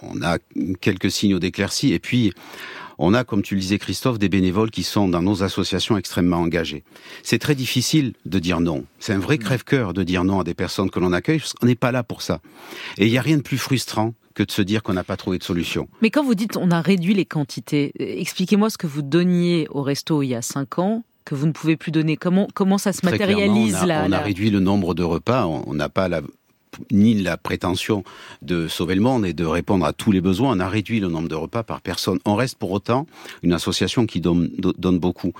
On 0.01 0.21
a 0.21 0.37
quelques 0.81 1.09
signaux 1.11 1.39
d'éclaircie 1.39 1.93
et 1.93 1.99
puis 1.99 2.33
on 2.99 3.13
a, 3.13 3.23
comme 3.23 3.41
tu 3.41 3.55
le 3.55 3.61
disais 3.61 3.79
Christophe, 3.79 4.19
des 4.19 4.29
bénévoles 4.29 4.69
qui 4.69 4.83
sont 4.83 5.07
dans 5.07 5.21
nos 5.21 5.41
associations 5.43 5.97
extrêmement 5.97 6.37
engagés. 6.37 6.83
C'est 7.23 7.39
très 7.39 7.55
difficile 7.55 8.13
de 8.25 8.37
dire 8.39 8.59
non. 8.59 8.85
C'est 8.99 9.13
un 9.13 9.19
vrai 9.19 9.37
crève-cœur 9.37 9.93
de 9.93 10.03
dire 10.03 10.23
non 10.25 10.41
à 10.41 10.43
des 10.43 10.53
personnes 10.53 10.89
que 10.91 10.99
l'on 10.99 11.13
accueille 11.13 11.39
parce 11.39 11.53
qu'on 11.53 11.65
n'est 11.65 11.75
pas 11.75 11.91
là 11.93 12.03
pour 12.03 12.21
ça. 12.21 12.41
Et 12.97 13.05
il 13.05 13.11
n'y 13.11 13.17
a 13.17 13.21
rien 13.21 13.37
de 13.37 13.41
plus 13.41 13.57
frustrant 13.57 14.13
que 14.33 14.43
de 14.43 14.51
se 14.51 14.61
dire 14.61 14.83
qu'on 14.83 14.93
n'a 14.93 15.03
pas 15.03 15.17
trouvé 15.17 15.37
de 15.37 15.43
solution. 15.43 15.87
Mais 16.01 16.09
quand 16.09 16.23
vous 16.23 16.35
dites 16.35 16.57
on 16.57 16.71
a 16.71 16.81
réduit 16.81 17.13
les 17.13 17.25
quantités, 17.25 17.91
expliquez-moi 17.97 18.69
ce 18.69 18.77
que 18.77 18.87
vous 18.87 19.01
donniez 19.01 19.67
au 19.69 19.81
resto 19.81 20.21
il 20.21 20.27
y 20.27 20.35
a 20.35 20.41
cinq 20.41 20.79
ans 20.79 21.03
que 21.25 21.35
vous 21.35 21.47
ne 21.47 21.51
pouvez 21.51 21.77
plus 21.77 21.91
donner. 21.91 22.17
Comment 22.17 22.47
comment 22.53 22.77
ça 22.77 22.91
se 22.93 23.01
Très 23.01 23.11
matérialise 23.11 23.75
on 23.75 23.83
a, 23.83 23.85
là 23.85 24.03
on 24.07 24.11
a 24.11 24.19
réduit 24.19 24.49
le 24.49 24.59
nombre 24.59 24.93
de 24.93 25.03
repas. 25.03 25.45
On 25.45 25.63
on 25.65 25.73
n'a 25.73 25.89
pas 25.89 26.09
la, 26.09 26.21
ni 26.91 27.13
la 27.15 27.37
prétention 27.37 28.03
de 28.41 28.67
sauver 28.67 28.95
le 28.95 29.01
monde 29.01 29.25
et 29.25 29.33
de 29.33 29.45
répondre 29.45 29.85
à 29.85 29.93
tous 29.93 30.11
les 30.11 30.21
besoins. 30.21 30.55
On 30.55 30.59
a 30.59 30.69
réduit 30.69 30.99
le 30.99 31.07
nombre 31.07 31.27
de 31.27 31.35
repas 31.35 31.63
par 31.63 31.81
personne. 31.81 32.19
On 32.25 32.35
reste 32.35 32.57
pour 32.57 32.71
autant 32.71 33.07
une 33.41 33.53
association 33.53 34.05
qui 34.05 34.21
donne, 34.21 34.49
donne 34.77 34.99
beaucoup. 34.99 35.33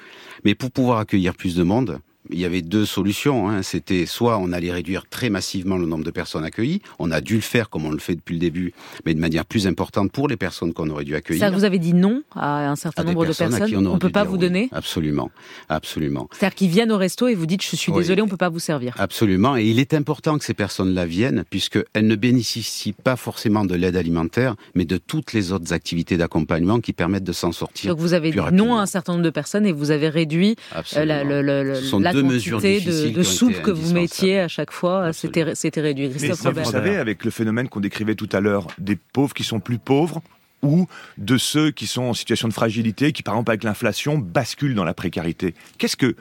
Mais 0.46 0.56
pour 0.56 0.72
pouvoir 0.72 1.00
accueillir 1.00 1.36
plus 1.36 1.56
de 1.56 1.64
monde, 1.64 2.00
il 2.30 2.40
y 2.40 2.46
avait 2.46 2.62
deux 2.62 2.86
solutions. 2.86 3.50
Hein. 3.50 3.64
C'était 3.64 4.06
soit 4.06 4.38
on 4.38 4.52
allait 4.52 4.72
réduire 4.72 5.06
très 5.10 5.30
massivement 5.30 5.78
le 5.78 5.86
nombre 5.86 6.04
de 6.04 6.12
personnes 6.12 6.44
accueillies. 6.44 6.82
On 7.00 7.12
a 7.12 7.22
dû 7.22 7.36
le 7.36 7.42
faire 7.42 7.70
comme 7.70 7.86
on 7.86 7.92
le 7.92 8.00
fait 8.00 8.16
depuis 8.16 8.34
le 8.36 8.40
début, 8.40 8.74
mais 9.06 9.14
de 9.14 9.20
manière 9.20 9.46
plus 9.46 9.68
importante 9.68 10.12
pour 10.12 10.28
les 10.28 10.38
personnes 10.38 10.74
qu'on 10.74 10.90
aurait 10.90 11.04
dû 11.04 11.16
accueillir. 11.16 11.44
Ça, 11.44 11.52
vous 11.52 11.64
avez 11.64 11.80
dit 11.80 11.94
non 11.94 12.24
à 12.36 12.70
un 12.70 12.76
certain 12.76 13.04
nombre 13.04 13.26
de 13.26 13.34
personnes. 13.34 13.88
On 13.88 13.94
ne 13.94 14.00
peut 14.00 14.10
pas 14.10 14.24
vous 14.24 14.38
donner. 14.38 14.70
Absolument, 14.72 15.32
absolument. 15.70 16.30
C'est-à-dire 16.32 16.56
qu'ils 16.56 16.70
viennent 16.70 16.92
au 16.92 16.98
resto 16.98 17.28
et 17.28 17.36
vous 17.36 17.46
dites 17.46 17.64
je 17.64 17.76
suis 17.76 17.92
désolé, 17.92 18.22
on 18.22 18.28
peut 18.28 18.38
pas 18.38 18.50
vous 18.50 18.60
servir. 18.60 18.96
Absolument. 18.98 19.58
Et 19.58 19.66
il 19.66 19.80
est 19.80 19.94
important 19.94 20.38
que 20.38 20.46
ces 20.46 20.54
personnes-là 20.54 21.06
viennent 21.06 21.44
puisqu'elles 21.50 22.08
ne 22.08 22.16
bénéficient 22.16 22.94
pas 22.94 23.16
forcément 23.16 23.66
de 23.66 23.76
l'aide 23.76 23.96
alimentaire, 23.96 24.56
mais 24.76 24.86
de 24.86 24.98
toutes 24.98 25.34
les 25.34 25.52
autres 25.52 25.74
activités 25.74 26.18
d'accompagnement 26.18 26.80
qui 26.80 26.94
permettent 26.94 27.24
de 27.24 27.34
s'en 27.34 27.52
sortir. 27.52 27.92
Donc 27.92 28.00
vous 28.00 28.14
avez 28.14 28.32
dit 28.32 28.38
non 28.52 28.78
à 28.78 28.82
un 28.82 28.86
certain 28.86 29.14
nombre 29.14 29.26
de 29.26 29.30
personnes 29.30 29.66
et 29.66 29.72
vous 29.72 29.92
avez 29.92 30.10
réduit 30.10 30.56
euh, 30.96 31.06
la, 31.06 31.24
la 31.24 32.13
quantité 32.22 32.82
de, 32.82 33.10
de 33.10 33.24
soupe 33.24 33.62
que 33.62 33.72
vous 33.72 33.94
mettiez 33.94 34.40
à 34.40 34.48
chaque 34.48 34.72
fois. 34.72 35.12
C'était 35.14 35.82
réduit. 35.82 36.10
Christophe 36.10 36.56
Mais 36.56 36.64
vous 36.64 36.72
savez, 36.72 36.98
avec 36.98 37.26
le 37.26 37.32
phénomène 37.32 37.70
qu'on 37.70 37.80
décrivait 37.80 38.16
tout 38.16 38.30
à 38.32 38.40
l'heure, 38.40 38.68
des 38.78 38.96
pauvres 38.96 39.34
qui 39.34 39.44
sont 39.44 39.60
plus 39.60 39.78
pauvres, 39.78 40.22
ou 40.64 40.88
de 41.18 41.38
ceux 41.38 41.72
qui 41.72 41.88
sont 41.88 42.04
en 42.04 42.14
situation 42.14 42.48
de 42.48 42.54
fragilité, 42.54 43.12
qui 43.12 43.22
par 43.22 43.36
exemple 43.36 43.52
avec 43.52 43.64
l'inflation 43.64 44.18
basculent 44.18 44.76
dans 44.76 44.86
la 44.86 44.94
précarité. 44.94 45.54
Qu'est-ce 45.78 45.98
que 45.98 46.16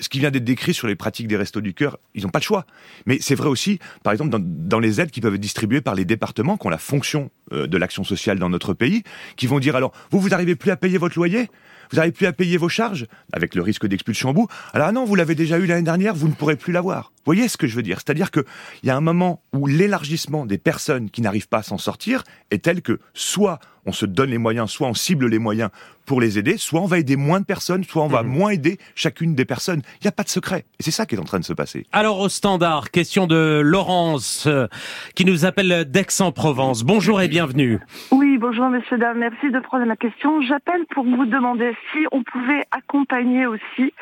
ce 0.00 0.08
qui 0.08 0.18
vient 0.18 0.30
d'être 0.30 0.44
décrit 0.44 0.74
sur 0.74 0.86
les 0.86 0.94
pratiques 0.94 1.28
des 1.28 1.36
restos 1.36 1.60
du 1.60 1.74
cœur, 1.74 1.98
ils 2.14 2.22
n'ont 2.22 2.28
pas 2.28 2.40
le 2.40 2.44
choix. 2.44 2.66
Mais 3.06 3.18
c'est 3.20 3.34
vrai 3.34 3.48
aussi, 3.48 3.78
par 4.02 4.12
exemple, 4.12 4.36
dans, 4.38 4.78
les 4.78 5.00
aides 5.00 5.10
qui 5.10 5.20
peuvent 5.20 5.34
être 5.34 5.40
distribuées 5.40 5.80
par 5.80 5.94
les 5.94 6.04
départements, 6.04 6.56
qui 6.56 6.66
ont 6.66 6.70
la 6.70 6.78
fonction 6.78 7.30
euh, 7.52 7.66
de 7.66 7.78
l'action 7.78 8.04
sociale 8.04 8.38
dans 8.38 8.50
notre 8.50 8.74
pays, 8.74 9.02
qui 9.36 9.46
vont 9.46 9.60
dire 9.60 9.76
alors, 9.76 9.92
vous, 10.10 10.20
vous 10.20 10.28
n'arrivez 10.28 10.56
plus 10.56 10.70
à 10.70 10.76
payer 10.76 10.98
votre 10.98 11.16
loyer? 11.16 11.48
Vous 11.92 11.96
n'arrivez 11.96 12.12
plus 12.12 12.26
à 12.26 12.32
payer 12.32 12.56
vos 12.56 12.70
charges, 12.70 13.06
avec 13.32 13.54
le 13.54 13.62
risque 13.62 13.86
d'expulsion 13.86 14.30
au 14.30 14.32
bout. 14.32 14.48
Alors 14.72 14.88
ah 14.88 14.92
non, 14.92 15.04
vous 15.04 15.14
l'avez 15.14 15.34
déjà 15.34 15.58
eu 15.58 15.66
l'année 15.66 15.82
dernière, 15.82 16.14
vous 16.14 16.28
ne 16.28 16.32
pourrez 16.32 16.56
plus 16.56 16.72
l'avoir. 16.72 17.11
Vous 17.24 17.32
voyez 17.32 17.46
ce 17.46 17.56
que 17.56 17.68
je 17.68 17.76
veux 17.76 17.82
dire? 17.82 17.98
C'est-à-dire 17.98 18.32
qu'il 18.32 18.42
y 18.82 18.90
a 18.90 18.96
un 18.96 19.00
moment 19.00 19.42
où 19.52 19.68
l'élargissement 19.68 20.44
des 20.44 20.58
personnes 20.58 21.08
qui 21.08 21.22
n'arrivent 21.22 21.48
pas 21.48 21.58
à 21.58 21.62
s'en 21.62 21.78
sortir 21.78 22.24
est 22.50 22.64
tel 22.64 22.82
que 22.82 22.98
soit 23.14 23.60
on 23.86 23.92
se 23.92 24.06
donne 24.06 24.30
les 24.30 24.38
moyens, 24.38 24.70
soit 24.70 24.88
on 24.88 24.94
cible 24.94 25.26
les 25.26 25.38
moyens 25.38 25.70
pour 26.06 26.20
les 26.20 26.38
aider, 26.38 26.56
soit 26.56 26.80
on 26.80 26.86
va 26.86 26.98
aider 26.98 27.16
moins 27.16 27.40
de 27.40 27.44
personnes, 27.44 27.84
soit 27.84 28.02
on 28.02 28.08
va 28.08 28.22
mhm. 28.22 28.30
moins 28.30 28.50
aider 28.50 28.78
chacune 28.94 29.34
des 29.34 29.44
personnes. 29.44 29.82
Il 30.00 30.04
n'y 30.04 30.08
a 30.08 30.12
pas 30.12 30.24
de 30.24 30.28
secret. 30.28 30.64
Et 30.78 30.82
c'est 30.82 30.90
ça 30.90 31.06
qui 31.06 31.14
est 31.14 31.18
en 31.18 31.24
train 31.24 31.38
de 31.38 31.44
se 31.44 31.52
passer. 31.52 31.86
Alors 31.92 32.18
au 32.18 32.28
standard, 32.28 32.90
question 32.90 33.26
de 33.26 33.60
Laurence, 33.64 34.46
euh, 34.46 34.66
qui 35.14 35.24
nous 35.24 35.44
appelle 35.44 35.84
d'Aix-en-Provence. 35.88 36.82
Bonjour 36.84 37.20
et 37.20 37.28
bienvenue. 37.28 37.78
Oui, 38.10 38.38
bonjour 38.38 38.68
messieurs, 38.68 38.98
dames. 38.98 39.18
Merci 39.18 39.50
de 39.50 39.60
prendre 39.60 39.86
ma 39.86 39.96
question. 39.96 40.42
J'appelle 40.42 40.84
pour 40.90 41.04
vous 41.04 41.26
demander 41.26 41.72
si 41.92 42.00
on 42.10 42.22
pouvait 42.22 42.64
accompagner 42.70 43.46
aussi 43.46 43.92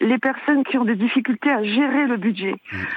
les 0.00 0.18
personnes 0.18 0.64
qui 0.64 0.78
ont 0.78 0.84
des 0.84 0.96
difficultés 0.96 1.50
à 1.50 1.62
gérer 1.62 2.06
le 2.06 2.16
budget. 2.16 2.54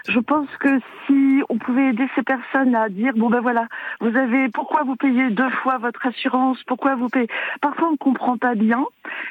Je 0.08 0.20
pense 0.20 0.48
que 0.58 0.80
si 1.06 1.42
on 1.50 1.58
pouvait 1.58 1.90
aider 1.90 2.08
ces 2.16 2.24
personnes 2.24 2.76
à 2.76 2.90
dire, 2.90 3.14
bon 3.16 3.30
ben 3.30 3.40
voilà, 3.40 3.68
vous 4.00 4.16
avez, 4.16 4.50
pourquoi 4.50 4.84
vous 4.84 4.96
payez 4.96 5.30
deux 5.30 5.50
fois 5.50 5.78
votre 5.78 6.06
assurance, 6.06 6.62
pourquoi 6.64 6.96
vous 6.96 7.10
payez, 7.10 7.28
parfois 7.62 7.90
on 7.90 7.92
ne 7.94 7.98
comprend 7.98 8.38
pas 8.38 8.56
bien, 8.56 8.86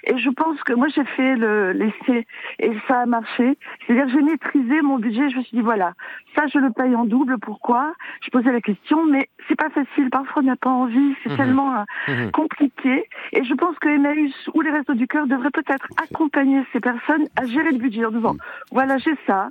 et 0.04 0.18
je 0.18 0.30
pense 0.30 0.62
que 0.62 0.72
moi 0.72 0.88
j'ai 0.88 1.04
fait 1.04 1.36
le 1.36 1.72
l'essai, 1.72 2.26
et 2.58 2.72
ça 2.88 3.00
a 3.00 3.06
marché, 3.06 3.58
c'est-à-dire 3.86 4.08
j'ai 4.08 4.22
maîtrisé 4.22 4.82
mon 4.82 4.98
budget, 4.98 5.28
je 5.30 5.36
me 5.36 5.42
suis 5.42 5.56
dit 5.56 5.62
voilà, 5.62 5.92
ça 6.34 6.46
je 6.46 6.58
le 6.58 6.70
paye 6.70 6.94
en 6.94 7.04
double, 7.04 7.38
pourquoi? 7.38 7.92
Je 8.22 8.30
posais 8.30 8.52
la 8.52 8.60
question, 8.60 9.04
mais 9.06 9.28
c'est 9.48 9.56
pas 9.56 9.70
facile, 9.70 10.10
parfois 10.10 10.42
on 10.42 10.46
n'a 10.46 10.56
pas 10.56 10.70
envie, 10.70 11.14
c'est 11.22 11.30
mhm. 11.30 11.36
tellement 11.36 11.74
euh, 11.74 11.84
mhm. 12.08 12.30
compliqué, 12.30 13.04
et 13.32 13.44
je 13.44 13.54
pense 13.54 13.78
que 13.78 13.88
Emmaüs 13.88 14.34
ou 14.54 14.60
les 14.62 14.70
Restos 14.70 14.94
du 14.94 15.06
Cœur 15.06 15.26
devraient 15.26 15.50
peut-être 15.50 15.86
accompagner 16.02 16.62
ces 16.72 16.80
personnes 16.80 17.26
à 17.36 17.44
gérer 17.44 17.72
le 17.72 17.78
budget 17.78 18.04
en 18.04 18.10
disant, 18.10 18.36
voilà 18.72 18.98
j'ai 18.98 19.14
ça, 19.26 19.50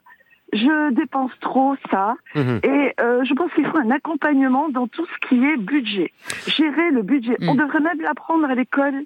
je 0.53 0.93
dépense 0.93 1.31
trop 1.41 1.75
ça. 1.91 2.15
Mhm. 2.35 2.59
Et 2.63 2.93
euh, 2.99 3.23
je 3.23 3.33
pense 3.33 3.51
qu'il 3.53 3.65
faut 3.65 3.77
un 3.77 3.91
accompagnement 3.91 4.69
dans 4.69 4.87
tout 4.87 5.05
ce 5.05 5.27
qui 5.27 5.43
est 5.43 5.57
budget. 5.57 6.11
Gérer 6.47 6.91
le 6.91 7.01
budget. 7.03 7.37
On 7.41 7.53
mhm. 7.53 7.59
devrait 7.59 7.81
même 7.81 8.01
l'apprendre 8.01 8.45
à 8.49 8.55
l'école. 8.55 9.05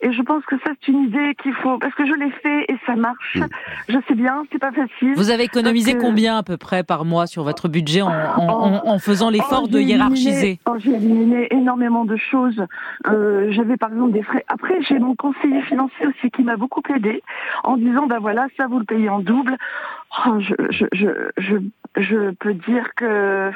Et 0.00 0.12
je 0.12 0.22
pense 0.22 0.44
que 0.44 0.56
ça, 0.58 0.70
c'est 0.80 0.92
une 0.92 1.04
idée 1.04 1.34
qu'il 1.42 1.52
faut, 1.54 1.76
parce 1.78 1.92
que 1.94 2.06
je 2.06 2.12
l'ai 2.12 2.30
fait 2.30 2.66
et 2.68 2.76
ça 2.86 2.94
marche. 2.94 3.36
Mm. 3.36 3.46
Je 3.88 3.98
sais 4.06 4.14
bien, 4.14 4.44
c'est 4.52 4.60
pas 4.60 4.70
facile. 4.70 5.14
Vous 5.16 5.30
avez 5.30 5.42
économisé 5.42 5.96
combien 5.96 6.38
à 6.38 6.44
peu 6.44 6.56
près 6.56 6.84
par 6.84 7.04
mois 7.04 7.26
sur 7.26 7.42
votre 7.42 7.68
budget 7.68 8.02
en, 8.02 8.08
en, 8.08 8.86
en, 8.86 8.98
faisant 9.00 9.28
l'effort 9.28 9.66
de 9.66 9.80
hiérarchiser? 9.80 10.60
J'ai 10.78 10.92
éliminé 10.92 11.48
énormément 11.52 12.04
de 12.04 12.16
choses. 12.16 12.64
Euh, 13.08 13.50
J'avais 13.50 13.76
par 13.76 13.92
exemple 13.92 14.12
des 14.12 14.22
frais. 14.22 14.44
Après, 14.46 14.80
j'ai 14.82 15.00
mon 15.00 15.16
conseiller 15.16 15.62
financier 15.62 16.06
aussi 16.06 16.30
qui 16.30 16.44
m'a 16.44 16.56
beaucoup 16.56 16.82
aidé 16.94 17.22
en 17.64 17.76
disant, 17.76 18.06
ben 18.06 18.20
voilà, 18.20 18.46
ça 18.56 18.68
vous 18.68 18.78
le 18.78 18.84
payez 18.84 19.08
en 19.08 19.18
double. 19.18 19.56
Oh, 20.26 20.38
je, 20.40 20.54
je, 20.70 20.86
je, 20.92 21.30
je, 21.36 21.56
je 21.96 22.30
peux 22.30 22.54
dire 22.54 22.94
que 22.96 23.52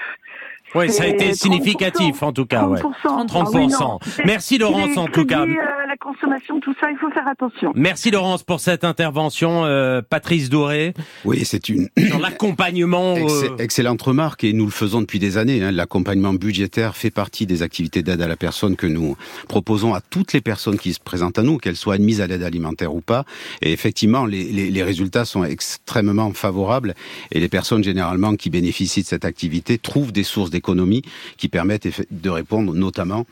oui, 0.74 0.90
ça 0.90 1.04
a 1.04 1.06
été 1.06 1.34
significatif 1.34 2.22
en 2.22 2.32
tout 2.32 2.46
cas. 2.46 2.62
30%. 2.62 2.68
Ouais. 2.68 2.80
30%. 2.80 3.98
Ah 4.00 4.22
Merci 4.24 4.58
Laurence 4.58 4.96
en 4.96 5.06
tout 5.06 5.26
cas. 5.26 5.42
Euh, 5.42 5.54
la 5.92 5.96
consommation, 5.98 6.58
tout 6.60 6.74
ça, 6.80 6.90
il 6.90 6.96
faut 6.96 7.10
faire 7.10 7.28
attention. 7.28 7.72
Merci 7.74 8.10
Laurence 8.10 8.42
pour 8.42 8.60
cette 8.60 8.84
intervention. 8.84 9.64
Euh, 9.66 10.00
Patrice 10.00 10.48
Doré. 10.48 10.94
Oui, 11.24 11.44
c'est 11.44 11.68
une... 11.68 11.88
Sur 11.98 12.18
l'accompagnement. 12.18 13.16
Euh, 13.16 13.56
excellente 13.58 14.00
remarque 14.00 14.44
et 14.44 14.54
nous 14.54 14.64
le 14.64 14.70
faisons 14.70 15.02
depuis 15.02 15.18
des 15.18 15.36
années. 15.36 15.62
Hein. 15.62 15.70
L'accompagnement 15.70 16.32
budgétaire 16.32 16.96
fait 16.96 17.10
partie 17.10 17.46
des 17.46 17.62
activités 17.62 18.02
d'aide 18.02 18.22
à 18.22 18.28
la 18.28 18.36
personne 18.36 18.74
que 18.76 18.86
nous 18.86 19.16
proposons 19.48 19.92
à 19.92 20.00
toutes 20.00 20.32
les 20.32 20.40
personnes 20.40 20.78
qui 20.78 20.94
se 20.94 21.00
présentent 21.00 21.38
à 21.38 21.42
nous, 21.42 21.58
qu'elles 21.58 21.76
soient 21.76 21.94
admises 21.94 22.22
à 22.22 22.26
l'aide 22.26 22.42
alimentaire 22.42 22.94
ou 22.94 23.02
pas. 23.02 23.24
Et 23.60 23.72
effectivement, 23.72 24.24
les, 24.24 24.44
les, 24.44 24.70
les 24.70 24.82
résultats 24.82 25.26
sont 25.26 25.44
extrêmement 25.44 26.32
favorables 26.32 26.94
et 27.32 27.40
les 27.40 27.48
personnes 27.48 27.84
généralement 27.84 28.34
qui 28.36 28.48
bénéficient 28.48 29.02
de 29.02 29.06
cette 29.06 29.26
activité 29.26 29.76
trouvent 29.76 30.12
des 30.12 30.24
sources 30.24 30.52
économie 30.54 31.02
qui 31.36 31.48
permettent 31.48 31.88
de 32.10 32.30
répondre 32.30 32.74
notamment 32.74 33.26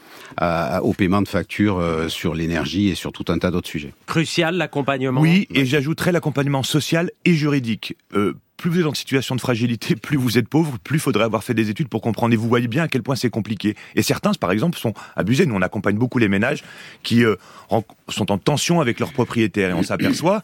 au 0.83 0.93
paiement 0.93 1.23
de 1.23 1.29
factures 1.29 1.79
euh, 1.79 2.09
sur 2.09 2.35
l'énergie 2.51 2.89
et 2.89 2.95
sur 2.95 3.13
tout 3.13 3.25
un 3.29 3.39
tas 3.39 3.51
d'autres 3.51 3.69
sujets. 3.69 3.93
Crucial 4.07 4.57
l'accompagnement. 4.57 5.21
Oui, 5.21 5.47
et 5.55 5.65
j'ajouterais 5.65 6.13
l'accompagnement 6.13 6.63
social 6.63 7.11
et 7.25 7.35
juridique. 7.35 7.97
Euh, 8.15 8.35
plus 8.57 8.71
vous 8.71 8.81
êtes 8.81 8.87
en 8.87 8.95
situation 8.95 9.37
de 9.37 9.41
fragilité, 9.41 9.97
plus 10.03 10.17
vous 10.17 10.37
êtes 10.37 10.49
pauvre, 10.49 10.79
plus 10.79 10.99
il 10.99 11.01
faudrait 11.01 11.25
avoir 11.25 11.45
fait 11.45 11.55
des 11.55 11.71
études 11.71 11.89
pour 11.89 12.03
comprendre. 12.03 12.35
Et 12.35 12.37
vous 12.37 12.49
voyez 12.49 12.69
bien 12.69 12.83
à 12.83 12.89
quel 12.89 13.03
point 13.03 13.17
c'est 13.17 13.31
compliqué. 13.31 13.77
Et 13.95 14.03
certains, 14.03 14.33
par 14.35 14.51
exemple, 14.51 14.79
sont 14.79 14.93
abusés. 15.17 15.47
Nous, 15.47 15.55
on 15.55 15.63
accompagne 15.63 15.97
beaucoup 15.97 16.19
les 16.19 16.29
ménages 16.29 16.63
qui 17.03 17.25
euh, 17.25 17.37
sont 18.09 18.31
en 18.31 18.39
tension 18.39 18.81
avec 18.81 19.01
leurs 19.01 19.13
propriétaires. 19.13 19.71
Et 19.71 19.75
on 19.75 19.83
s'aperçoit 19.83 20.43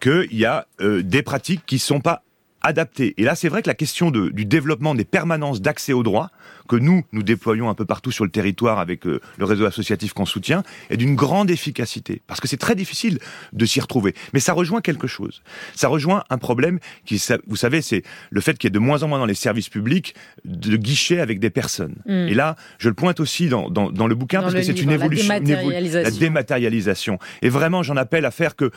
qu'il 0.00 0.32
y 0.32 0.46
a 0.46 0.66
des 0.80 1.22
pratiques 1.22 1.60
qui 1.66 1.76
ne 1.76 1.80
sont 1.80 2.00
pas 2.00 2.22
adapté. 2.66 3.14
Et 3.16 3.22
là, 3.22 3.34
c'est 3.34 3.48
vrai 3.48 3.62
que 3.62 3.68
la 3.68 3.74
question 3.74 4.10
de, 4.10 4.28
du 4.28 4.44
développement 4.44 4.94
des 4.94 5.04
permanences 5.04 5.60
d'accès 5.60 5.92
aux 5.92 6.02
droits, 6.02 6.30
que 6.66 6.76
nous, 6.76 7.04
nous 7.12 7.22
déployons 7.22 7.70
un 7.70 7.74
peu 7.74 7.84
partout 7.84 8.10
sur 8.10 8.24
le 8.24 8.30
territoire 8.30 8.80
avec 8.80 9.06
euh, 9.06 9.20
le 9.38 9.44
réseau 9.44 9.66
associatif 9.66 10.12
qu'on 10.12 10.26
soutient, 10.26 10.64
est 10.90 10.96
d'une 10.96 11.14
grande 11.14 11.50
efficacité. 11.50 12.22
Parce 12.26 12.40
que 12.40 12.48
c'est 12.48 12.56
très 12.56 12.74
difficile 12.74 13.20
de 13.52 13.66
s'y 13.66 13.80
retrouver. 13.80 14.14
Mais 14.34 14.40
ça 14.40 14.52
rejoint 14.52 14.80
quelque 14.80 15.06
chose. 15.06 15.42
Ça 15.74 15.88
rejoint 15.88 16.24
un 16.28 16.38
problème 16.38 16.80
qui, 17.04 17.22
vous 17.46 17.56
savez, 17.56 17.82
c'est 17.82 18.02
le 18.30 18.40
fait 18.40 18.58
qu'il 18.58 18.68
y 18.68 18.70
ait 18.70 18.74
de 18.74 18.78
moins 18.80 19.04
en 19.04 19.08
moins 19.08 19.18
dans 19.18 19.26
les 19.26 19.34
services 19.34 19.68
publics 19.68 20.14
de 20.44 20.76
guichets 20.76 21.20
avec 21.20 21.38
des 21.38 21.50
personnes. 21.50 21.94
Mm. 22.06 22.28
Et 22.28 22.34
là, 22.34 22.56
je 22.78 22.88
le 22.88 22.94
pointe 22.94 23.20
aussi 23.20 23.48
dans, 23.48 23.70
dans, 23.70 23.90
dans 23.90 24.08
le 24.08 24.14
bouquin 24.16 24.42
parce 24.42 24.54
que 24.54 24.62
c'est 24.62 24.82
une 24.82 24.90
évolution. 24.90 25.28
la 25.28 26.10
dématérialisation. 26.10 27.18
Et 27.42 27.48
vraiment, 27.48 27.82
j'en 27.84 27.96
appelle 27.96 28.24
à 28.24 28.30
faire 28.32 28.56
que 28.56 28.72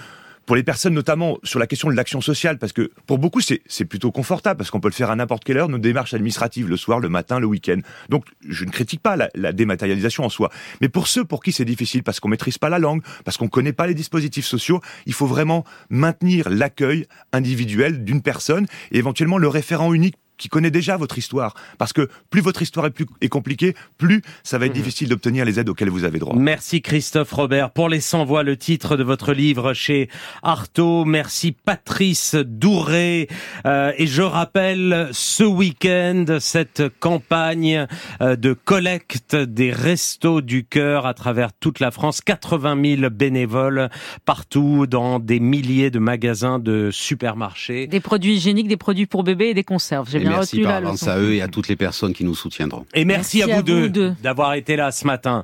pour 0.50 0.56
les 0.56 0.64
personnes 0.64 0.96
notamment 0.96 1.38
sur 1.44 1.60
la 1.60 1.68
question 1.68 1.92
de 1.92 1.96
l'action 1.96 2.22
sociale, 2.22 2.58
parce 2.58 2.74
que 2.74 2.90
pour 3.06 3.20
beaucoup 3.20 3.40
c'est 3.40 3.86
plutôt 3.86 4.12
confortable, 4.12 4.58
parce 4.58 4.72
qu'on 4.72 4.80
peut 4.80 4.88
le 4.88 4.96
faire 4.96 5.12
à 5.12 5.16
n'importe 5.16 5.44
quelle 5.44 5.60
heure, 5.60 5.70
nos 5.70 5.78
démarches 5.78 6.16
administratives, 6.16 6.68
le 6.68 6.76
soir, 6.76 7.00
le 7.00 7.08
matin, 7.08 7.40
le 7.40 7.46
week-end. 7.46 7.82
Donc 8.10 8.26
je 8.48 8.66
ne 8.66 8.72
critique 8.72 9.00
pas 9.00 9.16
la, 9.16 9.54
dématérialisation 9.54 10.24
en 10.24 10.30
soi. 10.30 10.50
Mais 10.82 10.90
pour 10.90 11.06
ceux 11.06 11.24
pour 11.24 11.44
qui 11.44 11.52
c'est 11.52 11.66
difficile, 11.66 12.02
parce 12.02 12.20
qu'on 12.20 12.30
maîtrise 12.30 12.58
pas 12.58 12.70
la 12.70 12.80
langue, 12.80 13.04
parce 13.26 13.38
qu'on 13.38 13.48
connaît 13.48 13.74
pas 13.74 13.86
les 13.86 13.94
dispositifs 13.94 14.48
sociaux, 14.48 14.82
il 15.06 15.14
faut 15.14 15.28
vraiment 15.28 15.66
maintenir 15.92 16.50
l'accueil 16.50 17.06
individuel 17.32 18.04
d'une 18.04 18.24
personne 18.24 18.66
et 18.92 18.98
éventuellement 18.98 19.38
le 19.38 19.50
référent 19.50 19.94
unique 19.94 20.16
qui 20.40 20.50
connaît 20.50 20.72
déjà 20.72 20.98
votre 20.98 21.20
histoire. 21.20 21.54
Parce 21.78 21.94
que 21.94 22.10
plus 22.32 22.42
votre 22.42 22.64
histoire 22.64 22.88
est, 22.88 22.92
plus, 22.92 23.06
est 23.22 23.30
compliquée, 23.30 23.76
plus 24.00 24.24
ça 24.44 24.58
va 24.58 24.66
être 24.66 24.72
mhm. 24.72 24.80
difficile 24.80 25.10
d'obtenir 25.10 25.46
les 25.46 25.60
aides 25.60 25.70
auxquelles 25.70 25.90
vous 25.90 26.06
avez 26.06 26.18
droit. 26.18 26.36
Merci 26.36 26.82
Christophe 26.82 27.32
Robert. 27.32 27.72
Pour 27.72 27.90
les 27.90 28.00
100 28.00 28.26
voix, 28.26 28.42
le 28.42 28.58
titre 28.58 28.98
de 28.98 29.04
votre 29.04 29.34
livre 29.34 29.74
chez 29.74 30.10
Artaud. 30.42 31.06
Merci 31.06 31.52
Patrice 31.52 32.36
Douré. 32.36 33.28
Euh, 33.66 33.92
et 33.98 34.08
je 34.08 34.22
rappelle 34.22 35.10
ce 35.12 35.44
week-end 35.44 36.38
cette 36.40 36.84
campagne 37.00 37.86
euh, 38.22 38.36
de 38.36 38.54
collecte 38.54 39.36
des 39.36 39.72
restos 39.72 40.42
du 40.42 40.64
cœur 40.64 41.06
à 41.06 41.14
travers 41.14 41.52
toute 41.54 41.80
la 41.80 41.92
France. 41.92 42.22
80 42.22 42.98
000 42.98 43.10
bénévoles 43.10 43.90
partout 44.26 44.88
dans 44.88 45.20
des 45.20 45.40
milliers 45.40 45.92
de 45.92 46.00
magasins 46.00 46.60
de 46.60 46.90
supermarchés. 46.92 47.88
Des 47.88 48.00
produits 48.00 48.36
hygiéniques, 48.36 48.68
des 48.68 48.78
produits 48.78 49.06
pour 49.06 49.24
bébés 49.24 49.50
et 49.50 49.54
des 49.54 49.64
conserves 49.64 50.10
merci 50.30 50.62
par 50.62 50.76
avance 50.76 51.08
à 51.08 51.18
eux 51.18 51.34
et 51.34 51.42
à 51.42 51.48
toutes 51.48 51.68
les 51.68 51.76
personnes 51.76 52.14
qui 52.14 52.24
nous 52.24 52.36
soutiendront. 52.36 52.86
Et 52.94 53.06
merci, 53.06 53.42
à, 53.44 53.56
vous, 53.56 53.62
deux, 53.62 54.14
d'avoir 54.22 54.54
été 54.54 54.76
là 54.76 54.92
ce 54.92 55.06
matin. 55.06 55.44